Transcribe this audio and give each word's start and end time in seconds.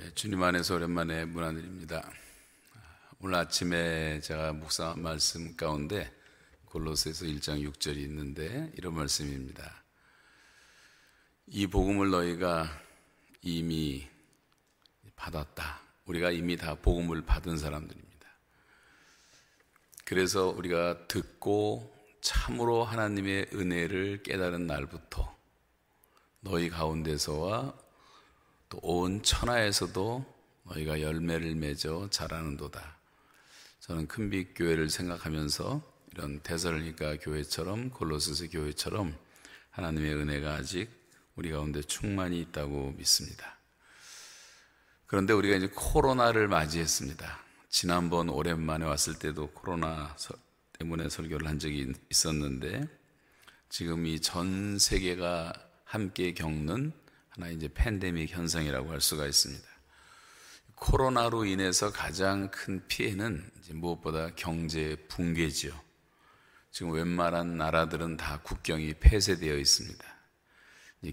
네, 0.00 0.14
주님 0.14 0.40
안에서 0.40 0.76
오랜만에 0.76 1.24
문안드립니다. 1.24 2.08
오늘 3.18 3.34
아침에 3.34 4.20
제가 4.20 4.52
묵상 4.52 5.02
말씀 5.02 5.56
가운데 5.56 6.08
골로새서 6.66 7.26
1장 7.26 7.68
6절이 7.68 7.96
있는데 8.02 8.70
이런 8.76 8.94
말씀입니다. 8.94 9.82
이 11.48 11.66
복음을 11.66 12.10
너희가 12.10 12.70
이미 13.42 14.06
받았다. 15.16 15.80
우리가 16.04 16.30
이미 16.30 16.56
다 16.56 16.76
복음을 16.76 17.22
받은 17.22 17.58
사람들입니다. 17.58 18.28
그래서 20.04 20.46
우리가 20.46 21.08
듣고 21.08 21.92
참으로 22.20 22.84
하나님의 22.84 23.48
은혜를 23.52 24.22
깨달은 24.22 24.64
날부터 24.68 25.36
너희 26.38 26.70
가운데서와 26.70 27.87
또 28.68 28.78
온 28.82 29.22
천하에서도 29.22 30.24
너희가 30.64 31.00
열매를 31.00 31.54
맺어 31.54 32.08
자라는도다. 32.10 32.96
저는 33.80 34.06
큰빛 34.06 34.54
교회를 34.54 34.90
생각하면서 34.90 35.82
이런 36.12 36.40
대설니까 36.40 37.16
교회처럼 37.18 37.90
골로스스 37.90 38.50
교회처럼 38.50 39.16
하나님의 39.70 40.14
은혜가 40.14 40.54
아직 40.54 40.90
우리 41.36 41.50
가운데 41.50 41.80
충만히 41.82 42.40
있다고 42.40 42.92
믿습니다. 42.98 43.56
그런데 45.06 45.32
우리가 45.32 45.56
이제 45.56 45.68
코로나를 45.74 46.48
맞이했습니다. 46.48 47.38
지난번 47.70 48.28
오랜만에 48.28 48.84
왔을 48.84 49.18
때도 49.18 49.48
코로나 49.52 50.14
때문에 50.78 51.08
설교를 51.08 51.46
한 51.48 51.58
적이 51.58 51.92
있었는데 52.10 52.86
지금 53.70 54.06
이 54.06 54.20
전 54.20 54.78
세계가 54.78 55.52
함께 55.84 56.34
겪는 56.34 56.92
하나 57.38 57.50
이제 57.50 57.68
팬데믹 57.72 58.30
현상이라고 58.30 58.90
할 58.90 59.00
수가 59.00 59.24
있습니다. 59.24 59.64
코로나로 60.74 61.44
인해서 61.44 61.92
가장 61.92 62.50
큰 62.50 62.84
피해는 62.88 63.48
무엇보다 63.74 64.34
경제 64.34 64.96
붕괴지요. 65.08 65.72
지금 66.72 66.92
웬만한 66.92 67.56
나라들은 67.56 68.16
다 68.16 68.40
국경이 68.42 68.94
폐쇄되어 68.94 69.56
있습니다. 69.56 70.04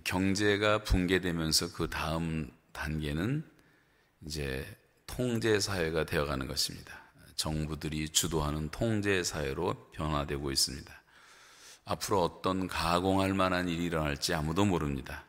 경제가 0.03 0.83
붕괴되면서 0.83 1.71
그 1.73 1.91
다음 1.91 2.51
단계는 2.71 3.47
이제 4.25 4.65
통제 5.05 5.59
사회가 5.59 6.05
되어가는 6.05 6.47
것입니다. 6.47 7.03
정부들이 7.35 8.09
주도하는 8.09 8.69
통제 8.69 9.23
사회로 9.23 9.91
변화되고 9.91 10.51
있습니다. 10.51 11.03
앞으로 11.85 12.23
어떤 12.23 12.67
가공할 12.67 13.35
만한 13.35 13.69
일이 13.69 13.85
일어날지 13.85 14.33
아무도 14.33 14.65
모릅니다. 14.65 15.23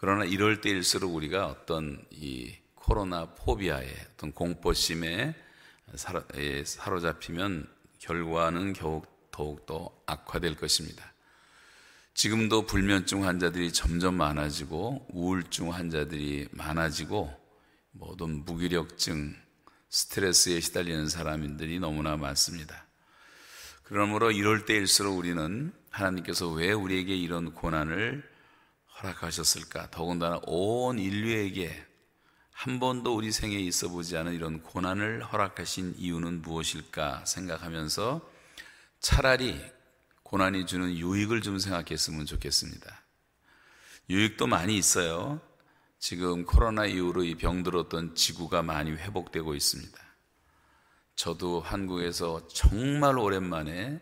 그러나 0.00 0.24
이럴 0.24 0.62
때일수록 0.62 1.14
우리가 1.14 1.46
어떤 1.46 2.02
이 2.10 2.54
코로나 2.74 3.26
포비아에 3.34 3.86
어떤 4.14 4.32
공포심에 4.32 5.34
사로잡히면 6.64 7.68
결과는 7.98 8.72
더욱더 9.30 9.94
악화될 10.06 10.56
것입니다. 10.56 11.12
지금도 12.14 12.64
불면증 12.64 13.26
환자들이 13.26 13.74
점점 13.74 14.14
많아지고 14.14 15.06
우울증 15.10 15.74
환자들이 15.74 16.48
많아지고 16.52 17.38
모든 17.92 18.46
무기력증, 18.46 19.36
스트레스에 19.90 20.60
시달리는 20.60 21.08
사람들이 21.08 21.78
너무나 21.78 22.16
많습니다. 22.16 22.86
그러므로 23.82 24.30
이럴 24.30 24.64
때일수록 24.64 25.18
우리는 25.18 25.72
하나님께서 25.90 26.48
왜 26.48 26.72
우리에게 26.72 27.14
이런 27.14 27.52
고난을 27.52 28.29
허락하셨을까? 29.02 29.90
더군다나 29.90 30.40
온 30.44 30.98
인류에게 30.98 31.86
한 32.50 32.78
번도 32.78 33.16
우리 33.16 33.32
생에 33.32 33.56
있어 33.56 33.88
보지 33.88 34.16
않은 34.18 34.34
이런 34.34 34.62
고난을 34.62 35.24
허락하신 35.24 35.94
이유는 35.96 36.42
무엇일까 36.42 37.24
생각하면서 37.24 38.20
차라리 39.00 39.58
고난이 40.22 40.66
주는 40.66 40.94
유익을 40.94 41.40
좀 41.40 41.58
생각했으면 41.58 42.26
좋겠습니다. 42.26 43.02
유익도 44.10 44.46
많이 44.46 44.76
있어요. 44.76 45.40
지금 45.98 46.44
코로나 46.44 46.86
이후로 46.86 47.24
이 47.24 47.34
병들었던 47.34 48.14
지구가 48.14 48.62
많이 48.62 48.90
회복되고 48.92 49.54
있습니다. 49.54 49.98
저도 51.14 51.60
한국에서 51.60 52.46
정말 52.48 53.18
오랜만에 53.18 54.00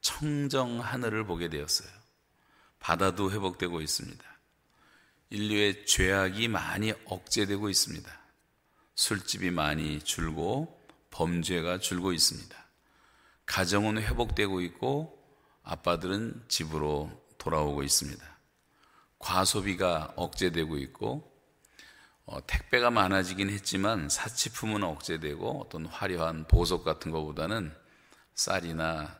청정 0.00 0.80
하늘을 0.80 1.24
보게 1.24 1.48
되었어요. 1.48 1.88
바다도 2.78 3.32
회복되고 3.32 3.80
있습니다. 3.80 4.35
인류의 5.30 5.86
죄악이 5.86 6.48
많이 6.48 6.92
억제되고 7.04 7.68
있습니다. 7.68 8.20
술집이 8.94 9.50
많이 9.50 10.00
줄고 10.00 10.80
범죄가 11.10 11.78
줄고 11.80 12.12
있습니다. 12.12 12.56
가정은 13.44 13.98
회복되고 14.02 14.60
있고 14.62 15.16
아빠들은 15.62 16.44
집으로 16.48 17.10
돌아오고 17.38 17.82
있습니다. 17.82 18.24
과소비가 19.18 20.12
억제되고 20.16 20.78
있고 20.78 21.32
어, 22.24 22.44
택배가 22.46 22.90
많아지긴 22.90 23.50
했지만 23.50 24.08
사치품은 24.08 24.82
억제되고 24.82 25.62
어떤 25.62 25.86
화려한 25.86 26.48
보석 26.48 26.84
같은 26.84 27.12
것보다는 27.12 27.72
쌀이나 28.34 29.18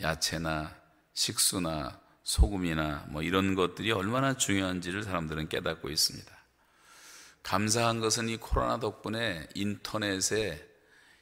야채나 0.00 0.76
식수나 1.14 2.00
소금이나 2.28 3.06
뭐 3.08 3.22
이런 3.22 3.54
것들이 3.54 3.90
얼마나 3.90 4.36
중요한지를 4.36 5.02
사람들은 5.02 5.48
깨닫고 5.48 5.88
있습니다. 5.88 6.30
감사한 7.42 8.00
것은 8.00 8.28
이 8.28 8.36
코로나 8.36 8.78
덕분에 8.78 9.48
인터넷에 9.54 10.62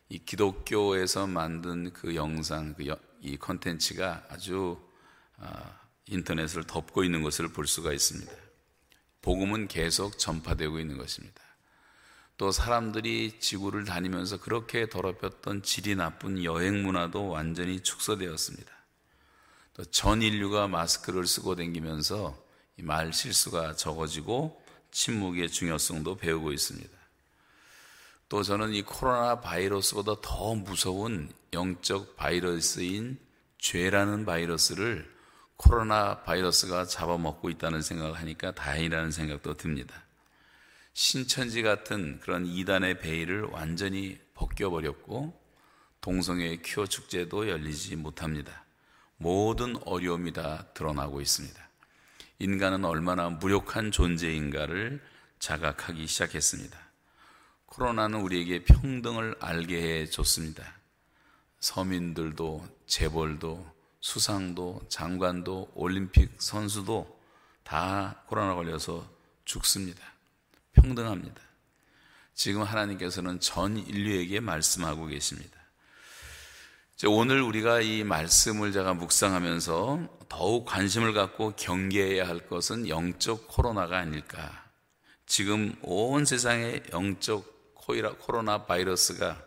이 0.08 0.18
기독교에서 0.18 1.26
만든 1.26 1.92
그 1.92 2.16
영상, 2.16 2.74
그 2.74 2.84
이 3.20 3.36
컨텐츠가 3.36 4.26
아주 4.28 4.80
아, 5.38 5.80
인터넷을 6.06 6.64
덮고 6.64 7.04
있는 7.04 7.22
것을 7.22 7.48
볼 7.48 7.66
수가 7.66 7.92
있습니다. 7.92 8.32
복음은 9.22 9.68
계속 9.68 10.18
전파되고 10.18 10.78
있는 10.78 10.96
것입니다. 10.96 11.42
또 12.36 12.50
사람들이 12.52 13.40
지구를 13.40 13.84
다니면서 13.84 14.38
그렇게 14.38 14.88
더럽혔던 14.88 15.62
질이 15.62 15.96
나쁜 15.96 16.44
여행 16.44 16.82
문화도 16.82 17.28
완전히 17.28 17.80
축소되었습니다. 17.80 18.75
전 19.84 20.22
인류가 20.22 20.68
마스크를 20.68 21.26
쓰고 21.26 21.56
다니면서 21.56 22.36
말 22.78 23.12
실수가 23.12 23.76
적어지고 23.76 24.62
침묵의 24.90 25.50
중요성도 25.50 26.16
배우고 26.16 26.52
있습니다. 26.52 26.96
또 28.28 28.42
저는 28.42 28.72
이 28.74 28.82
코로나 28.82 29.40
바이러스보다 29.40 30.16
더 30.20 30.54
무서운 30.54 31.32
영적 31.52 32.16
바이러스인 32.16 33.18
죄라는 33.58 34.24
바이러스를 34.24 35.14
코로나 35.56 36.22
바이러스가 36.22 36.84
잡아먹고 36.86 37.50
있다는 37.50 37.82
생각을 37.82 38.14
하니까 38.14 38.52
다행이라는 38.52 39.10
생각도 39.10 39.54
듭니다. 39.56 40.04
신천지 40.92 41.62
같은 41.62 42.18
그런 42.20 42.46
이단의 42.46 42.98
베일을 42.98 43.44
완전히 43.44 44.18
벗겨버렸고 44.34 45.38
동성애 46.00 46.58
큐어 46.62 46.86
축제도 46.86 47.48
열리지 47.48 47.96
못합니다. 47.96 48.65
모든 49.16 49.76
어려움이 49.84 50.32
다 50.32 50.66
드러나고 50.74 51.20
있습니다. 51.20 51.66
인간은 52.38 52.84
얼마나 52.84 53.30
무력한 53.30 53.90
존재인가를 53.90 55.02
자각하기 55.38 56.06
시작했습니다. 56.06 56.78
코로나는 57.66 58.20
우리에게 58.20 58.64
평등을 58.64 59.36
알게 59.40 59.76
해 59.76 60.06
줬습니다. 60.06 60.74
서민들도 61.60 62.66
재벌도 62.86 63.74
수상도 64.00 64.80
장관도 64.88 65.72
올림픽 65.74 66.30
선수도 66.38 67.20
다 67.64 68.22
코로나 68.26 68.54
걸려서 68.54 69.08
죽습니다. 69.44 70.00
평등합니다. 70.74 71.40
지금 72.34 72.62
하나님께서는 72.62 73.40
전 73.40 73.78
인류에게 73.78 74.40
말씀하고 74.40 75.06
계십니다. 75.06 75.55
오늘 77.04 77.42
우리가 77.42 77.82
이 77.82 78.04
말씀을 78.04 78.72
제가 78.72 78.94
묵상하면서 78.94 80.24
더욱 80.30 80.64
관심을 80.64 81.12
갖고 81.12 81.52
경계해야 81.54 82.26
할 82.26 82.48
것은 82.48 82.88
영적 82.88 83.48
코로나가 83.48 83.98
아닐까. 83.98 84.64
지금 85.26 85.76
온 85.82 86.24
세상에 86.24 86.80
영적 86.92 87.74
코로나 88.18 88.64
바이러스가 88.64 89.44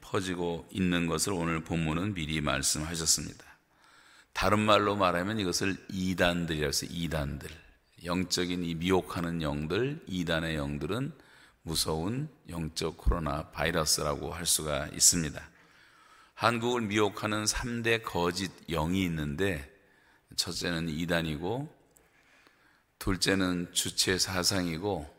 퍼지고 0.00 0.66
있는 0.70 1.06
것을 1.06 1.34
오늘 1.34 1.62
본문은 1.62 2.14
미리 2.14 2.40
말씀하셨습니다. 2.40 3.44
다른 4.32 4.58
말로 4.58 4.96
말하면 4.96 5.40
이것을 5.40 5.76
이단들이라고 5.90 6.68
해서 6.68 6.86
이단들. 6.88 7.50
영적인 8.04 8.64
이 8.64 8.74
미혹하는 8.74 9.42
영들, 9.42 10.04
이단의 10.06 10.56
영들은 10.56 11.12
무서운 11.62 12.30
영적 12.48 12.96
코로나 12.96 13.50
바이러스라고 13.50 14.32
할 14.32 14.46
수가 14.46 14.86
있습니다. 14.94 15.57
한국을 16.38 16.82
미혹하는 16.82 17.46
3대 17.46 18.00
거짓 18.04 18.52
영이 18.68 19.02
있는데 19.06 19.68
첫째는 20.36 20.88
이단이고 20.88 21.68
둘째는 23.00 23.72
주체 23.72 24.18
사상이고 24.18 25.12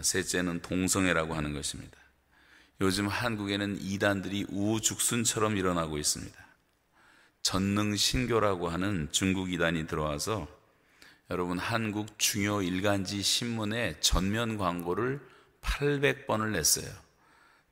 셋째는 0.00 0.62
동성애라고 0.62 1.34
하는 1.34 1.52
것입니다. 1.52 1.98
요즘 2.80 3.08
한국에는 3.08 3.76
이단들이 3.78 4.46
우죽순처럼 4.48 5.58
일어나고 5.58 5.98
있습니다. 5.98 6.34
전능 7.42 7.94
신교라고 7.94 8.70
하는 8.70 9.08
중국 9.12 9.52
이단이 9.52 9.86
들어와서 9.86 10.48
여러분 11.30 11.58
한국 11.58 12.18
중요 12.18 12.62
일간지 12.62 13.20
신문에 13.20 14.00
전면 14.00 14.56
광고를 14.56 15.20
800번을 15.60 16.52
냈어요. 16.52 16.90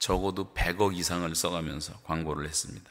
적어도 0.01 0.53
100억 0.55 0.97
이상을 0.97 1.33
써가면서 1.33 1.93
광고를 2.05 2.49
했습니다. 2.49 2.91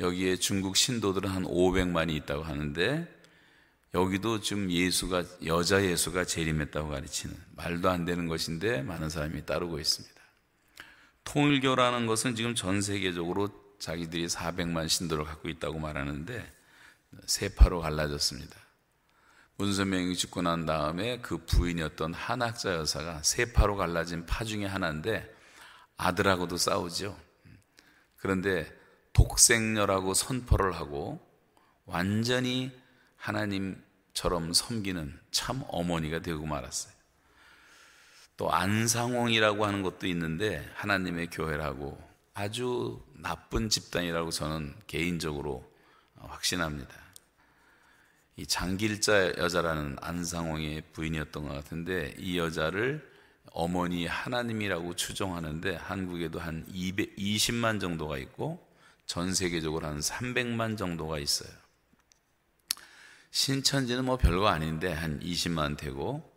여기에 0.00 0.36
중국 0.36 0.76
신도들은 0.76 1.28
한 1.28 1.44
500만이 1.44 2.16
있다고 2.16 2.42
하는데 2.42 3.06
여기도 3.92 4.40
지금 4.40 4.70
예수가 4.70 5.24
여자 5.44 5.84
예수가 5.84 6.24
재림했다고 6.24 6.88
가르치는 6.88 7.36
말도 7.54 7.90
안 7.90 8.06
되는 8.06 8.28
것인데 8.28 8.82
많은 8.82 9.10
사람이 9.10 9.44
따르고 9.44 9.78
있습니다. 9.78 10.20
통일교라는 11.24 12.06
것은 12.06 12.34
지금 12.34 12.54
전 12.54 12.80
세계적으로 12.80 13.50
자기들이 13.78 14.26
400만 14.26 14.88
신도를 14.88 15.24
갖고 15.24 15.50
있다고 15.50 15.78
말하는데 15.78 16.50
세파로 17.26 17.80
갈라졌습니다. 17.80 18.56
문선명이 19.56 20.16
죽고 20.16 20.40
난 20.40 20.64
다음에 20.64 21.18
그 21.20 21.44
부인이었던 21.44 22.14
한학자 22.14 22.74
여사가 22.74 23.22
세파로 23.22 23.76
갈라진 23.76 24.24
파 24.24 24.44
중에 24.44 24.64
하나인데 24.64 25.39
아들하고도 26.00 26.56
싸우죠. 26.56 27.14
그런데 28.16 28.66
독생녀라고 29.12 30.14
선포를 30.14 30.72
하고 30.72 31.20
완전히 31.84 32.72
하나님처럼 33.16 34.54
섬기는 34.54 35.20
참 35.30 35.62
어머니가 35.68 36.20
되고 36.20 36.46
말았어요. 36.46 36.94
또 38.38 38.50
안상홍이라고 38.50 39.66
하는 39.66 39.82
것도 39.82 40.06
있는데 40.06 40.66
하나님의 40.74 41.28
교회라고 41.28 42.02
아주 42.32 43.04
나쁜 43.16 43.68
집단이라고 43.68 44.30
저는 44.30 44.74
개인적으로 44.86 45.70
확신합니다. 46.14 46.94
이 48.36 48.46
장길자 48.46 49.34
여자라는 49.36 49.98
안상홍의 50.00 50.84
부인이었던 50.92 51.46
것 51.46 51.52
같은데 51.52 52.14
이 52.16 52.38
여자를 52.38 53.06
어머니 53.52 54.06
하나님이라고 54.06 54.94
추정하는데 54.94 55.76
한국에도 55.76 56.38
한 56.38 56.64
220만 56.72 57.80
정도가 57.80 58.18
있고 58.18 58.64
전 59.06 59.34
세계적으로 59.34 59.86
한 59.86 59.98
300만 59.98 60.78
정도가 60.78 61.18
있어요. 61.18 61.50
신천지는 63.32 64.04
뭐 64.04 64.16
별거 64.16 64.48
아닌데 64.48 64.92
한 64.92 65.20
20만 65.20 65.76
되고 65.76 66.28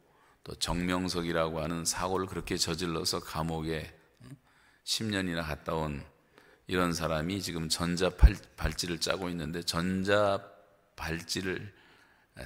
또 0.43 0.55
정명석이라고 0.55 1.61
하는 1.61 1.85
사고를 1.85 2.27
그렇게 2.27 2.57
저질러서 2.57 3.21
감옥에 3.21 3.93
10년이나 4.83 5.43
갔다 5.43 5.75
온 5.75 6.03
이런 6.67 6.93
사람이 6.93 7.41
지금 7.41 7.69
전자 7.69 8.09
발찌를 8.57 8.99
짜고 8.99 9.29
있는데 9.29 9.63
전자 9.63 10.43
발찌를 10.95 11.73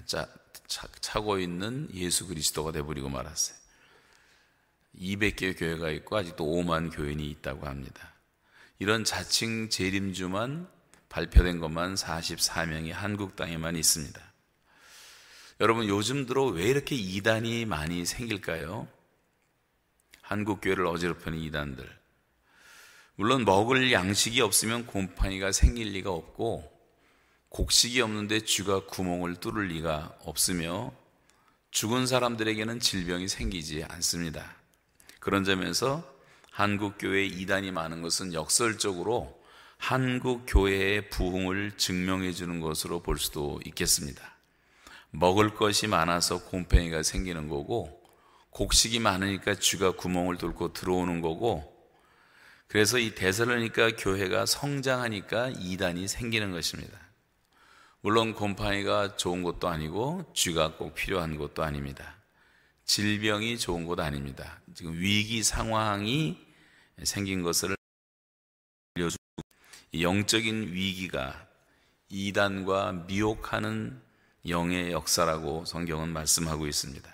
짜, 0.05 0.27
차, 0.67 1.19
고 1.19 1.39
있는 1.39 1.87
예수 1.93 2.27
그리스도가 2.27 2.71
돼버리고 2.71 3.09
말았어요. 3.09 3.57
200개 4.99 5.57
교회가 5.57 5.91
있고 5.91 6.17
아직도 6.17 6.45
5만 6.45 6.95
교인이 6.95 7.29
있다고 7.31 7.67
합니다. 7.67 8.13
이런 8.79 9.03
자칭 9.03 9.69
재림주만 9.69 10.67
발표된 11.09 11.59
것만 11.59 11.95
44명이 11.95 12.91
한국 12.91 13.35
땅에만 13.35 13.75
있습니다. 13.75 14.21
여러분 15.59 15.87
요즘 15.87 16.25
들어 16.25 16.45
왜 16.45 16.65
이렇게 16.65 16.95
이단이 16.95 17.65
많이 17.65 18.05
생길까요? 18.05 18.87
한국 20.21 20.61
교회를 20.61 20.85
어지럽히는 20.85 21.39
이단들. 21.39 21.89
물론 23.15 23.45
먹을 23.45 23.91
양식이 23.91 24.41
없으면 24.41 24.85
곰팡이가 24.85 25.51
생길 25.51 25.93
리가 25.93 26.11
없고 26.11 26.71
곡식이 27.49 28.01
없는데 28.01 28.41
쥐가 28.41 28.85
구멍을 28.85 29.37
뚫을 29.37 29.67
리가 29.69 30.17
없으며 30.25 30.93
죽은 31.71 32.05
사람들에게는 32.05 32.79
질병이 32.79 33.27
생기지 33.27 33.83
않습니다. 33.85 34.56
그런 35.27 35.43
점에서 35.43 36.09
한국 36.51 36.95
교회에 36.97 37.25
이단이 37.25 37.71
많은 37.71 38.01
것은 38.01 38.33
역설적으로 38.33 39.37
한국 39.77 40.45
교회의 40.47 41.09
부흥을 41.09 41.73
증명해 41.75 42.31
주는 42.31 42.61
것으로 42.61 43.01
볼 43.01 43.19
수도 43.19 43.59
있겠습니다. 43.65 44.23
먹을 45.09 45.53
것이 45.53 45.85
많아서 45.87 46.45
곰팡이가 46.45 47.03
생기는 47.03 47.49
거고 47.49 48.01
곡식이 48.51 48.99
많으니까 48.99 49.55
쥐가 49.55 49.97
구멍을 49.97 50.37
뚫고 50.37 50.71
들어오는 50.71 51.19
거고 51.19 51.75
그래서 52.69 52.97
이 52.97 53.13
대설로니까 53.13 53.97
교회가 53.97 54.45
성장하니까 54.45 55.49
이단이 55.59 56.07
생기는 56.07 56.53
것입니다. 56.53 56.97
물론 57.99 58.33
곰팡이가 58.33 59.17
좋은 59.17 59.43
것도 59.43 59.67
아니고 59.67 60.31
쥐가 60.33 60.77
꼭 60.77 60.95
필요한 60.95 61.37
것도 61.37 61.65
아닙니다. 61.65 62.16
질병이 62.87 63.59
좋은 63.59 63.85
것 63.85 63.99
아닙니다. 63.99 64.59
지금 64.73 64.93
위기 64.93 65.43
상황이 65.43 66.43
생긴 67.03 67.43
것을 67.43 67.75
알려주고 68.95 69.21
영적인 69.99 70.73
위기가 70.73 71.47
이단과 72.09 73.05
미혹하는 73.07 74.01
영의 74.47 74.93
역사라고 74.93 75.65
성경은 75.65 76.13
말씀하고 76.13 76.65
있습니다. 76.65 77.13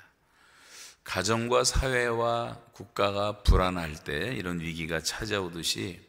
가정과 1.03 1.63
사회와 1.63 2.61
국가가 2.71 3.41
불안할 3.41 3.95
때 4.03 4.35
이런 4.35 4.61
위기가 4.61 5.01
찾아오듯이 5.01 5.99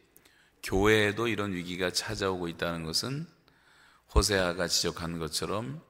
교회에도 0.61 1.27
이런 1.27 1.53
위기가 1.53 1.91
찾아오고 1.91 2.47
있다는 2.49 2.83
것은 2.83 3.27
호세아가 4.13 4.67
지적한 4.67 5.17
것처럼 5.17 5.81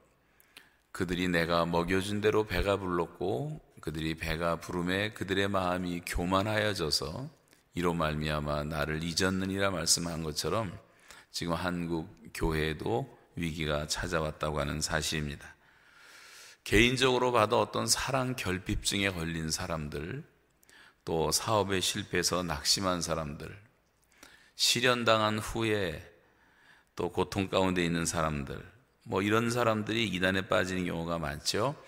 그들이 0.92 1.28
내가 1.28 1.66
먹여준 1.66 2.22
대로 2.22 2.46
배가 2.46 2.78
불렀고 2.78 3.65
그들이 3.86 4.16
배가 4.16 4.56
부름에 4.56 5.12
그들의 5.12 5.46
마음이 5.46 6.02
교만하여져서 6.04 7.30
이로 7.74 7.94
말미암아 7.94 8.64
나를 8.64 9.00
잊었느니라 9.04 9.70
말씀한 9.70 10.24
것처럼 10.24 10.76
지금 11.30 11.52
한국 11.52 12.12
교회에도 12.34 13.16
위기가 13.36 13.86
찾아왔다고 13.86 14.58
하는 14.58 14.80
사실입니다. 14.80 15.54
개인적으로 16.64 17.30
봐도 17.30 17.60
어떤 17.60 17.86
사랑 17.86 18.34
결핍증에 18.34 19.10
걸린 19.10 19.52
사람들, 19.52 20.24
또 21.04 21.30
사업에 21.30 21.80
실패해서 21.80 22.42
낙심한 22.42 23.00
사람들, 23.00 23.56
실현당한 24.56 25.38
후에 25.38 26.12
또 26.96 27.12
고통 27.12 27.48
가운데 27.48 27.84
있는 27.84 28.04
사람들, 28.04 28.60
뭐 29.04 29.22
이런 29.22 29.48
사람들이 29.48 30.08
이단에 30.08 30.48
빠지는 30.48 30.86
경우가 30.86 31.20
많죠. 31.20 31.80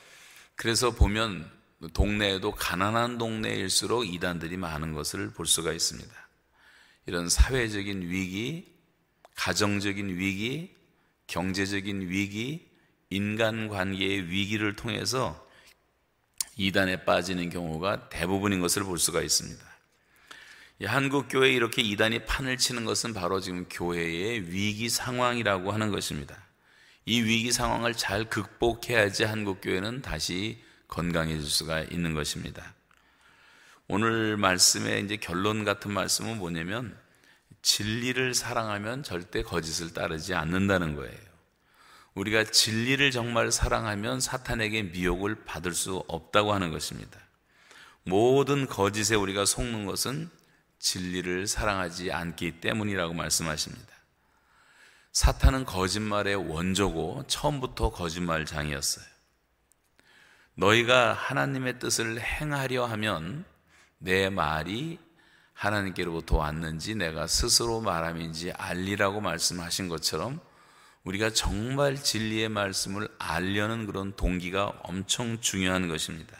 그래서 0.55 0.93
보면 0.93 1.58
동네에도 1.93 2.53
가난한 2.53 3.19
동네일수록 3.19 4.07
이단들이 4.07 4.57
많은 4.57 4.93
것을 4.93 5.31
볼 5.31 5.47
수가 5.47 5.73
있습니다. 5.73 6.13
이런 7.07 7.29
사회적인 7.29 8.03
위기, 8.03 8.75
가정적인 9.37 10.19
위기, 10.19 10.75
경제적인 11.29 12.09
위기, 12.09 12.69
인간관계의 13.11 14.29
위기를 14.29 14.75
통해서 14.75 15.47
이단에 16.57 17.05
빠지는 17.05 17.51
경우가 17.51 18.09
대부분인 18.09 18.61
것을 18.61 18.83
볼 18.83 18.99
수가 18.99 19.23
있습니다. 19.23 19.65
한국 20.85 21.27
교회에 21.29 21.53
이렇게 21.53 21.83
이단이 21.83 22.25
판을 22.25 22.57
치는 22.59 22.85
것은 22.85 23.15
바로 23.15 23.41
지금 23.41 23.67
교회의 23.69 24.53
위기 24.53 24.89
상황이라고 24.89 25.73
하는 25.73 25.91
것입니다. 25.91 26.37
이 27.07 27.23
위기 27.23 27.53
상황을 27.53 27.95
잘 27.95 28.29
극복해야지 28.29 29.25
한국 29.25 29.61
교회는 29.63 30.03
다시 30.03 30.63
건강해질 30.89 31.49
수가 31.49 31.83
있는 31.83 32.15
것입니다. 32.15 32.75
오늘 33.87 34.37
말씀의 34.37 35.05
이제 35.05 35.17
결론 35.17 35.65
같은 35.65 35.93
말씀은 35.93 36.39
뭐냐면 36.39 36.97
진리를 37.63 38.35
사랑하면 38.35 39.03
절대 39.03 39.43
거짓을 39.43 39.95
따르지 39.95 40.35
않는다는 40.35 40.95
거예요. 40.95 41.29
우리가 42.15 42.45
진리를 42.45 43.11
정말 43.11 43.53
사랑하면 43.53 44.21
사탄에게 44.21 44.83
미혹을 44.85 45.45
받을 45.45 45.73
수 45.73 46.05
없다고 46.09 46.53
하는 46.53 46.71
것입니다. 46.71 47.19
모든 48.05 48.67
거짓에 48.67 49.15
우리가 49.15 49.45
속는 49.45 49.87
것은 49.87 50.31
진리를 50.79 51.47
사랑하지 51.47 52.13
않기 52.13 52.61
때문이라고 52.61 53.15
말씀하십니다. 53.15 53.87
사탄은 55.13 55.65
거짓말의 55.65 56.37
원조고 56.37 57.25
처음부터 57.27 57.91
거짓말장이었어요. 57.91 59.18
너희가 60.59 61.13
하나님의 61.13 61.79
뜻을 61.79 62.21
행하려 62.21 62.85
하면 62.87 63.45
내 63.99 64.29
말이 64.29 64.99
하나님께로부터 65.53 66.37
왔는지 66.37 66.97
내가 66.97 67.29
스스로 67.29 67.81
말함인지 67.81 68.51
알리라고 68.53 69.21
말씀하신 69.21 69.89
것처럼 69.89 70.41
우리가 71.05 71.31
정말 71.31 71.95
진리의 71.95 72.49
말씀을 72.49 73.09
알려는 73.19 73.87
그런 73.87 74.17
동기가 74.17 74.81
엄청 74.83 75.41
중요한 75.41 75.87
것입니다. 75.87 76.37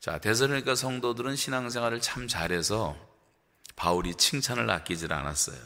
자, 0.00 0.18
대서로니까 0.18 0.74
성도들은 0.74 1.36
신앙생활을 1.36 2.00
참 2.00 2.26
잘해서 2.28 2.96
바울이 3.76 4.14
칭찬을 4.14 4.70
아끼질 4.70 5.12
않았어요. 5.12 5.58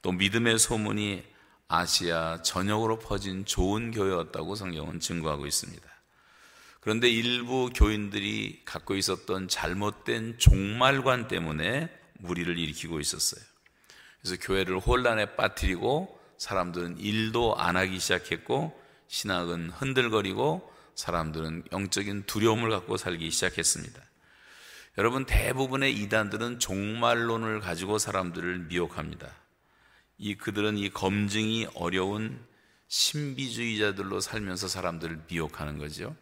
또 0.00 0.12
믿음의 0.12 0.60
소문이 0.60 1.24
아시아 1.66 2.42
전역으로 2.42 3.00
퍼진 3.00 3.44
좋은 3.44 3.90
교회였다고 3.90 4.54
성경은 4.54 5.00
증거하고 5.00 5.46
있습니다. 5.46 5.91
그런데 6.82 7.08
일부 7.08 7.70
교인들이 7.72 8.62
갖고 8.64 8.96
있었던 8.96 9.46
잘못된 9.46 10.38
종말관 10.38 11.28
때문에 11.28 11.88
무리를 12.18 12.58
일으키고 12.58 12.98
있었어요. 12.98 13.40
그래서 14.20 14.36
교회를 14.40 14.80
혼란에 14.80 15.36
빠뜨리고 15.36 16.18
사람들은 16.38 16.98
일도 16.98 17.56
안 17.56 17.76
하기 17.76 18.00
시작했고 18.00 18.76
신학은 19.06 19.70
흔들거리고 19.70 20.72
사람들은 20.96 21.66
영적인 21.70 22.24
두려움을 22.26 22.70
갖고 22.70 22.96
살기 22.96 23.30
시작했습니다. 23.30 24.02
여러분 24.98 25.24
대부분의 25.24 25.94
이단들은 25.94 26.58
종말론을 26.58 27.60
가지고 27.60 27.98
사람들을 27.98 28.58
미혹합니다. 28.58 29.30
이 30.18 30.34
그들은 30.34 30.78
이 30.78 30.90
검증이 30.90 31.68
어려운 31.74 32.44
신비주의자들로 32.88 34.18
살면서 34.18 34.66
사람들을 34.66 35.26
미혹하는 35.28 35.78
거죠. 35.78 36.16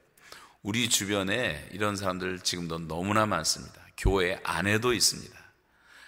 우리 0.62 0.90
주변에 0.90 1.68
이런 1.72 1.96
사람들 1.96 2.40
지금도 2.40 2.86
너무나 2.86 3.24
많습니다. 3.24 3.80
교회 3.96 4.38
안에도 4.44 4.92
있습니다. 4.92 5.38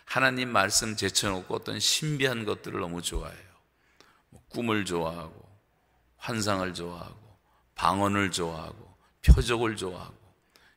하나님 0.05 0.51
말씀 0.51 0.95
제쳐놓고 0.95 1.55
어떤 1.55 1.81
신비한 1.81 2.45
것들을 2.45 2.79
너무 2.79 3.01
좋아해요. 3.01 3.53
뭐 4.29 4.43
꿈을 4.49 4.85
좋아하고, 4.85 5.49
환상을 6.19 6.75
좋아하고, 6.75 7.39
방언을 7.77 8.31
좋아하고, 8.31 8.95
표적을 9.23 9.77
좋아하고, 9.77 10.15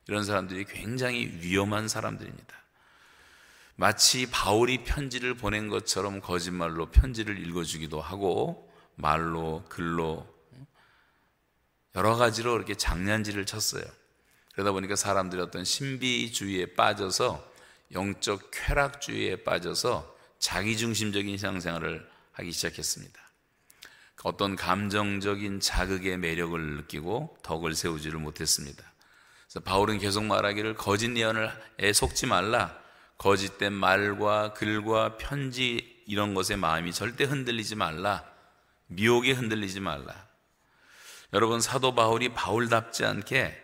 이런 0.08 0.24
사람들이 0.24 0.64
굉장히 0.64 1.26
위험한 1.26 1.88
사람들입니다. 1.88 2.56
마치 3.74 4.30
바울이 4.30 4.84
편지를 4.84 5.34
보낸 5.34 5.68
것처럼 5.68 6.22
거짓말로 6.22 6.86
편지를 6.86 7.46
읽어주기도 7.46 8.00
하고, 8.00 8.72
말로, 8.94 9.64
글로, 9.68 10.26
여러 11.96 12.14
가지로 12.14 12.56
이렇게 12.56 12.74
장난질을 12.74 13.46
쳤어요. 13.46 13.84
그러다 14.52 14.72
보니까 14.72 14.96
사람들이 14.96 15.40
어떤 15.40 15.64
신비주의에 15.64 16.74
빠져서 16.74 17.52
영적 17.92 18.50
쾌락주의에 18.52 19.44
빠져서 19.44 20.14
자기중심적인 20.38 21.36
신앙생활을 21.36 22.08
하기 22.32 22.52
시작했습니다. 22.52 23.26
어떤 24.24 24.56
감정적인 24.56 25.60
자극의 25.60 26.18
매력을 26.18 26.60
느끼고 26.76 27.38
덕을 27.42 27.74
세우지를 27.74 28.18
못했습니다. 28.18 28.82
그래서 29.44 29.60
바울은 29.60 29.98
계속 29.98 30.24
말하기를 30.24 30.74
거짓 30.74 31.16
예언을에 31.16 31.92
속지 31.94 32.26
말라. 32.26 32.76
거짓된 33.18 33.72
말과 33.72 34.52
글과 34.52 35.16
편지 35.16 36.02
이런 36.06 36.34
것에 36.34 36.56
마음이 36.56 36.92
절대 36.92 37.24
흔들리지 37.24 37.76
말라. 37.76 38.24
미혹에 38.88 39.32
흔들리지 39.32 39.80
말라. 39.80 40.25
여러분 41.32 41.60
사도 41.60 41.94
바울이 41.94 42.30
바울답지 42.30 43.04
않게 43.04 43.62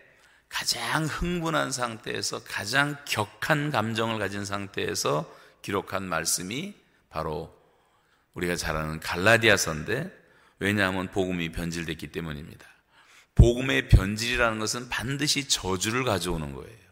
가장 0.49 1.05
흥분한 1.05 1.71
상태에서 1.71 2.43
가장 2.43 2.97
격한 3.05 3.71
감정을 3.71 4.19
가진 4.19 4.45
상태에서 4.45 5.29
기록한 5.61 6.03
말씀이 6.03 6.75
바로 7.09 7.55
우리가 8.33 8.55
잘 8.55 8.75
아는 8.75 8.99
갈라디아서인데 8.99 10.11
왜냐하면 10.59 11.07
복음이 11.09 11.51
변질됐기 11.51 12.11
때문입니다. 12.11 12.65
복음의 13.35 13.89
변질이라는 13.89 14.59
것은 14.59 14.89
반드시 14.89 15.47
저주를 15.47 16.03
가져오는 16.03 16.53
거예요. 16.53 16.83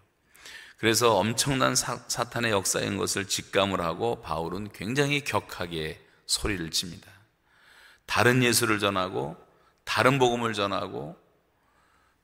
그래서 0.78 1.16
엄청난 1.16 1.76
사, 1.76 2.00
탄의 2.08 2.52
역사인 2.52 2.98
것을 2.98 3.28
직감을 3.28 3.82
하고 3.82 4.22
바울은 4.22 4.72
굉장히 4.74 5.24
격하게 5.24 6.04
소리를 6.26 6.72
칩니다. 6.72 7.08
다른 8.08 8.42
예수를 8.42 8.80
전하고 8.80 9.38
다른 9.84 10.20
복음을 10.20 10.54
전하고 10.54 11.16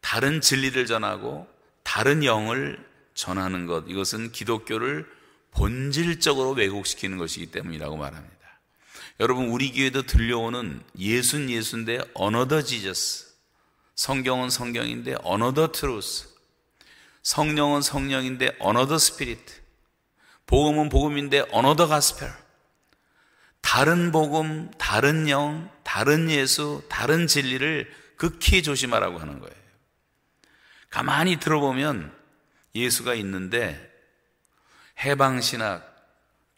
다른 0.02 0.42
진리를 0.42 0.86
전하고 0.86 1.48
다른 1.84 2.24
영을 2.24 2.84
전하는 3.14 3.66
것. 3.66 3.86
이것은 3.88 4.32
기독교를 4.32 5.06
본질적으로 5.52 6.52
왜곡시키는 6.52 7.18
것이기 7.18 7.48
때문이라고 7.48 7.98
말합니다. 7.98 8.38
여러분 9.20 9.50
우리 9.50 9.72
교회도 9.72 10.04
들려오는 10.04 10.82
예수는 11.00 11.50
예수인데 11.50 12.00
another 12.14 12.62
Jesus 12.62 13.28
성경은 13.96 14.52
성경인데 14.52 15.16
another 15.24 15.72
truth 15.72 16.28
성령은 17.24 17.82
성령인데 17.82 18.58
another 18.60 19.00
spirit 19.00 19.54
복음은 20.46 20.90
복음인데 20.90 21.48
another 21.52 21.88
gospel 21.88 22.32
다른 23.62 24.12
복음, 24.12 24.72
다른 24.78 25.28
영, 25.28 25.70
다른 25.98 26.30
예수, 26.30 26.84
다른 26.90 27.26
진리를 27.26 27.92
극히 28.18 28.62
조심하라고 28.62 29.18
하는 29.18 29.40
거예요. 29.40 29.56
가만히 30.92 31.40
들어보면 31.40 32.16
예수가 32.76 33.16
있는데 33.16 33.92
해방신학, 35.04 35.84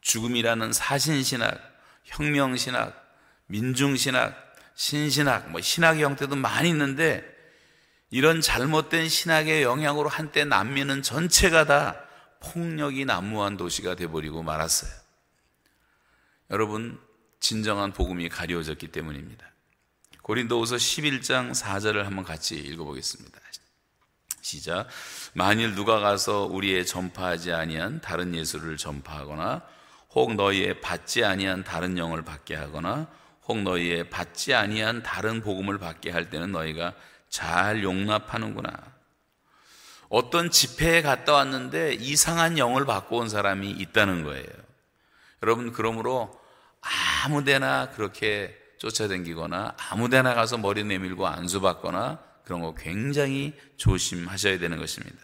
죽음이라는 0.01 0.73
사신신학, 0.73 1.57
혁명신학, 2.03 3.15
민중신학, 3.45 4.55
신신학, 4.75 5.51
뭐 5.51 5.61
신학의 5.61 6.03
형태도 6.03 6.35
많이 6.35 6.67
있는데 6.67 7.23
이런 8.09 8.41
잘못된 8.41 9.07
신학의 9.07 9.63
영향으로 9.63 10.09
한때 10.09 10.43
남미는 10.43 11.01
전체가 11.01 11.63
다 11.63 11.95
폭력이 12.41 13.05
난무한 13.05 13.55
도시가 13.55 13.95
돼버리고 13.95 14.43
말았어요. 14.43 14.91
여러분, 16.49 16.99
진정한 17.39 17.93
복음이 17.93 18.29
가려졌기 18.29 18.89
때문입니다. 18.89 19.45
고린도후서 20.21 20.75
11장 20.75 21.51
4절을 21.53 22.03
한번 22.03 22.23
같이 22.23 22.55
읽어보겠습니다. 22.55 23.39
시작. 24.41 24.87
만일 25.33 25.75
누가 25.75 25.99
가서 25.99 26.45
우리의 26.45 26.85
전파하지 26.85 27.51
아니한 27.51 28.01
다른 28.01 28.33
예수를 28.33 28.77
전파하거나 28.77 29.61
혹 30.11 30.33
너희의 30.33 30.81
받지 30.81 31.23
아니한 31.23 31.63
다른 31.63 31.97
영을 31.97 32.23
받게 32.23 32.55
하거나 32.55 33.07
혹 33.47 33.61
너희의 33.61 34.09
받지 34.09 34.53
아니한 34.53 35.03
다른 35.03 35.41
복음을 35.41 35.77
받게 35.77 36.11
할 36.11 36.29
때는 36.29 36.51
너희가 36.51 36.93
잘 37.29 37.83
용납하는구나. 37.83 38.71
어떤 40.09 40.49
집회에 40.49 41.03
갔다 41.03 41.33
왔는데 41.33 41.93
이상한 41.93 42.57
영을 42.57 42.85
받고 42.85 43.17
온 43.17 43.29
사람이 43.29 43.69
있다는 43.69 44.23
거예요. 44.23 44.47
여러분 45.43 45.71
그러므로 45.71 46.38
아무 46.81 47.43
데나 47.43 47.89
그렇게 47.91 48.55
쫓아다니거나 48.79 49.75
아무 49.89 50.09
데나 50.09 50.33
가서 50.33 50.57
머리 50.57 50.83
내밀고 50.83 51.27
안수받거나 51.27 52.19
그런 52.43 52.61
거 52.61 52.73
굉장히 52.73 53.53
조심하셔야 53.77 54.57
되는 54.57 54.77
것입니다. 54.77 55.19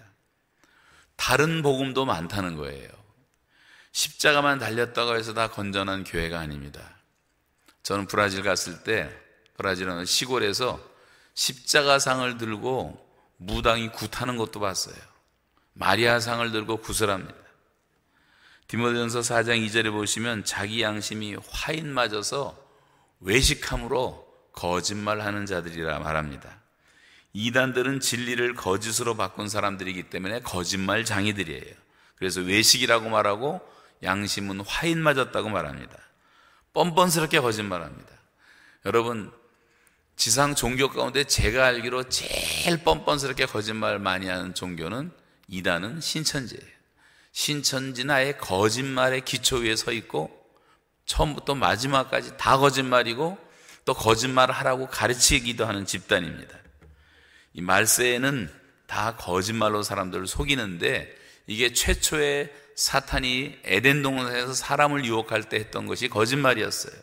다른 1.15 1.61
복음도 1.61 2.05
많다는 2.05 2.55
거예요. 2.57 2.89
십자가만 3.93 4.59
달렸다고 4.59 5.15
해서 5.15 5.33
다 5.33 5.47
건전한 5.47 6.03
교회가 6.03 6.37
아닙니다. 6.37 6.97
저는 7.83 8.07
브라질 8.07 8.43
갔을 8.43 8.83
때 8.83 9.09
브라질은 9.57 10.05
시골에서 10.05 10.79
십자가상을 11.33 12.37
들고 12.37 13.01
무당이 13.37 13.89
굿하는 13.89 14.37
것도 14.37 14.59
봤어요. 14.59 14.95
마리아상을 15.73 16.51
들고 16.51 16.77
구슬합니다. 16.77 17.44
디모데전서 18.67 19.19
4장 19.19 19.65
2절에 19.65 19.91
보시면 19.91 20.43
자기 20.43 20.81
양심이 20.81 21.35
화인 21.49 21.93
맞아서 21.93 22.57
외식함으로 23.19 24.25
거짓말하는 24.53 25.45
자들이라 25.45 25.99
말합니다. 25.99 26.61
이단들은 27.33 27.99
진리를 27.99 28.55
거짓으로 28.55 29.15
바꾼 29.15 29.49
사람들이기 29.49 30.03
때문에 30.03 30.39
거짓말 30.39 31.05
장이들이에요. 31.05 31.75
그래서 32.15 32.41
외식이라고 32.41 33.09
말하고 33.09 33.61
양심은 34.03 34.61
화인 34.61 35.01
맞았다고 35.01 35.49
말합니다. 35.49 35.97
뻔뻔스럽게 36.73 37.39
거짓말합니다. 37.41 38.09
여러분 38.85 39.31
지상 40.15 40.55
종교 40.55 40.89
가운데 40.89 41.25
제가 41.25 41.65
알기로 41.65 42.09
제일 42.09 42.83
뻔뻔스럽게 42.83 43.45
거짓말 43.47 43.99
많이 43.99 44.27
하는 44.27 44.53
종교는 44.53 45.11
이단은 45.49 45.99
신천지예요. 46.01 46.74
신천지나의 47.35 48.37
거짓말의 48.37 49.25
기초 49.25 49.57
위에 49.57 49.75
서 49.75 49.91
있고 49.91 50.31
처음부터 51.05 51.53
마지막까지 51.53 52.37
다 52.37 52.57
거짓말이고 52.57 53.37
또 53.83 53.93
거짓말을 53.93 54.55
하라고 54.55 54.87
가르치기도 54.87 55.65
하는 55.65 55.85
집단입니다. 55.85 56.57
이 57.53 57.61
말세에는 57.61 58.49
다 58.87 59.17
거짓말로 59.17 59.83
사람들을 59.83 60.27
속이는데 60.27 61.13
이게 61.45 61.73
최초의 61.73 62.53
사탄이 62.77 63.59
에덴 63.65 64.01
동산에서 64.01 64.53
사람을 64.53 65.03
유혹할 65.03 65.43
때 65.43 65.57
했던 65.57 65.87
것이 65.87 66.07
거짓말이었어요. 66.07 66.95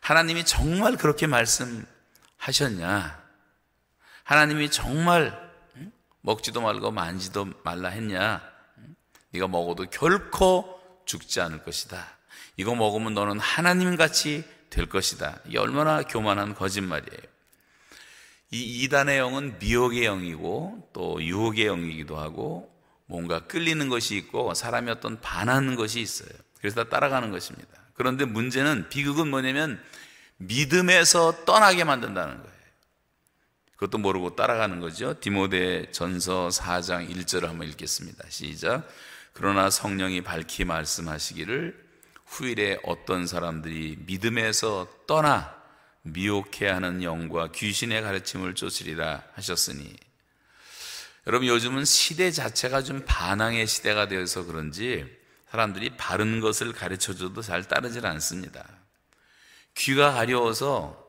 하나님이 0.00 0.44
정말 0.44 0.98
그렇게 0.98 1.26
말씀하셨냐? 1.26 3.18
하나님이 4.24 4.70
정말 4.70 5.42
먹지도 6.20 6.60
말고 6.60 6.90
만지도 6.90 7.48
말라 7.64 7.88
했냐? 7.88 8.53
네가 9.34 9.48
먹어도 9.48 9.86
결코 9.90 10.80
죽지 11.04 11.40
않을 11.40 11.62
것이다. 11.64 12.06
이거 12.56 12.74
먹으면 12.74 13.14
너는 13.14 13.40
하나님 13.40 13.96
같이 13.96 14.44
될 14.70 14.86
것이다. 14.86 15.40
이게 15.46 15.58
얼마나 15.58 16.02
교만한 16.02 16.54
거짓말이에요. 16.54 17.20
이 18.52 18.82
이단의 18.84 19.18
영은 19.18 19.58
미혹의 19.58 20.04
영이고 20.04 20.90
또 20.92 21.22
유혹의 21.22 21.66
영이기도 21.66 22.16
하고 22.16 22.72
뭔가 23.06 23.40
끌리는 23.40 23.88
것이 23.88 24.16
있고 24.16 24.54
사람이 24.54 24.90
어떤 24.90 25.20
반하는 25.20 25.74
것이 25.74 26.00
있어요. 26.00 26.30
그래서 26.58 26.84
따라가는 26.84 27.30
것입니다. 27.32 27.68
그런데 27.94 28.24
문제는 28.24 28.88
비극은 28.88 29.28
뭐냐면 29.28 29.82
믿음에서 30.36 31.44
떠나게 31.44 31.84
만든다는 31.84 32.36
거예요. 32.36 32.54
그것도 33.72 33.98
모르고 33.98 34.36
따라가는 34.36 34.78
거죠. 34.80 35.18
디모데 35.18 35.90
전서 35.90 36.48
4장 36.48 37.10
1절을 37.10 37.46
한번 37.46 37.68
읽겠습니다. 37.68 38.24
시작. 38.30 38.88
그러나 39.34 39.68
성령이 39.68 40.22
밝히 40.22 40.64
말씀하시기를 40.64 41.84
후일에 42.24 42.78
어떤 42.84 43.26
사람들이 43.26 43.98
믿음에서 44.06 44.88
떠나 45.06 45.54
미혹해 46.02 46.68
하는 46.68 47.02
영과 47.02 47.50
귀신의 47.50 48.00
가르침을 48.02 48.54
쫓으리라 48.54 49.24
하셨으니 49.34 49.92
여러분 51.26 51.48
요즘은 51.48 51.84
시대 51.84 52.30
자체가 52.30 52.82
좀 52.82 53.02
반항의 53.06 53.66
시대가 53.66 54.06
되어서 54.06 54.44
그런지 54.44 55.04
사람들이 55.50 55.96
바른 55.96 56.40
것을 56.40 56.72
가르쳐 56.72 57.14
줘도 57.14 57.42
잘 57.42 57.64
따르질 57.64 58.06
않습니다. 58.06 58.64
귀가 59.74 60.12
가려워서 60.12 61.02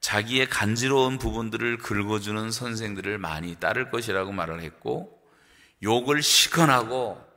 자기의 0.00 0.48
간지러운 0.48 1.18
부분들을 1.18 1.78
긁어주는 1.78 2.50
선생들을 2.50 3.18
많이 3.18 3.54
따를 3.56 3.90
것이라고 3.90 4.32
말을 4.32 4.60
했고 4.60 5.22
욕을 5.82 6.22
시건하고 6.22 7.27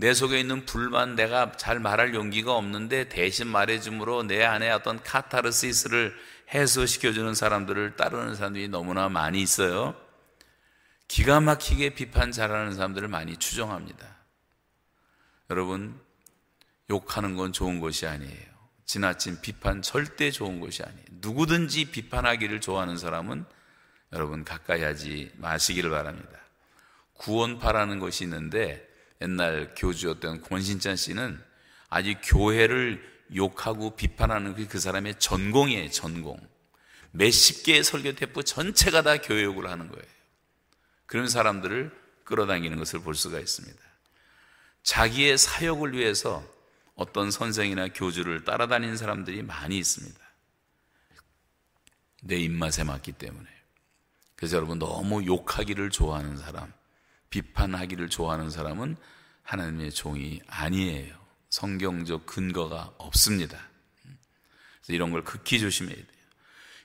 내 0.00 0.14
속에 0.14 0.40
있는 0.40 0.64
불만 0.64 1.14
내가 1.14 1.52
잘 1.52 1.78
말할 1.78 2.14
용기가 2.14 2.56
없는데 2.56 3.10
대신 3.10 3.46
말해줌으로 3.46 4.22
내 4.22 4.42
안에 4.42 4.70
어떤 4.70 5.02
카타르시스를 5.02 6.16
해소시켜주는 6.54 7.34
사람들을 7.34 7.96
따르는 7.96 8.34
사람들이 8.34 8.68
너무나 8.68 9.10
많이 9.10 9.42
있어요. 9.42 9.94
기가 11.06 11.42
막히게 11.42 11.90
비판 11.90 12.32
잘하는 12.32 12.72
사람들을 12.72 13.08
많이 13.08 13.36
추종합니다. 13.36 14.06
여러분, 15.50 16.00
욕하는 16.88 17.36
건 17.36 17.52
좋은 17.52 17.78
것이 17.78 18.06
아니에요. 18.06 18.50
지나친 18.86 19.42
비판 19.42 19.82
절대 19.82 20.30
좋은 20.30 20.60
것이 20.60 20.82
아니에요. 20.82 21.04
누구든지 21.10 21.90
비판하기를 21.90 22.62
좋아하는 22.62 22.96
사람은 22.96 23.44
여러분 24.14 24.44
가까이 24.44 24.82
하지 24.82 25.30
마시기를 25.36 25.90
바랍니다. 25.90 26.38
구원파라는 27.18 27.98
것이 27.98 28.24
있는데 28.24 28.89
옛날 29.20 29.74
교주였던 29.76 30.42
권신찬 30.42 30.96
씨는 30.96 31.42
아직 31.88 32.18
교회를 32.22 33.08
욕하고 33.34 33.94
비판하는 33.96 34.54
그 34.68 34.80
사람의 34.80 35.18
전공이에요, 35.18 35.90
전공. 35.90 36.38
몇십 37.12 37.64
개의 37.64 37.84
설교 37.84 38.14
테프 38.14 38.42
전체가 38.42 39.02
다 39.02 39.18
교회 39.18 39.42
욕을 39.44 39.68
하는 39.68 39.88
거예요. 39.88 40.04
그런 41.06 41.28
사람들을 41.28 41.90
끌어당기는 42.24 42.78
것을 42.78 43.00
볼 43.00 43.14
수가 43.14 43.40
있습니다. 43.40 43.80
자기의 44.82 45.36
사역을 45.36 45.92
위해서 45.94 46.44
어떤 46.94 47.30
선생이나 47.30 47.88
교주를 47.88 48.44
따라다니는 48.44 48.96
사람들이 48.96 49.42
많이 49.42 49.78
있습니다. 49.78 50.18
내 52.22 52.36
입맛에 52.36 52.84
맞기 52.84 53.12
때문에. 53.12 53.48
그래서 54.36 54.56
여러분 54.56 54.78
너무 54.78 55.24
욕하기를 55.24 55.90
좋아하는 55.90 56.36
사람, 56.36 56.72
비판하기를 57.30 58.10
좋아하는 58.10 58.50
사람은 58.50 58.96
하나님의 59.42 59.92
종이 59.92 60.40
아니에요. 60.46 61.14
성경적 61.48 62.26
근거가 62.26 62.94
없습니다. 62.98 63.58
그래서 64.02 64.92
이런 64.92 65.10
걸 65.10 65.24
극히 65.24 65.58
조심해야 65.58 65.96
돼요. 65.96 66.06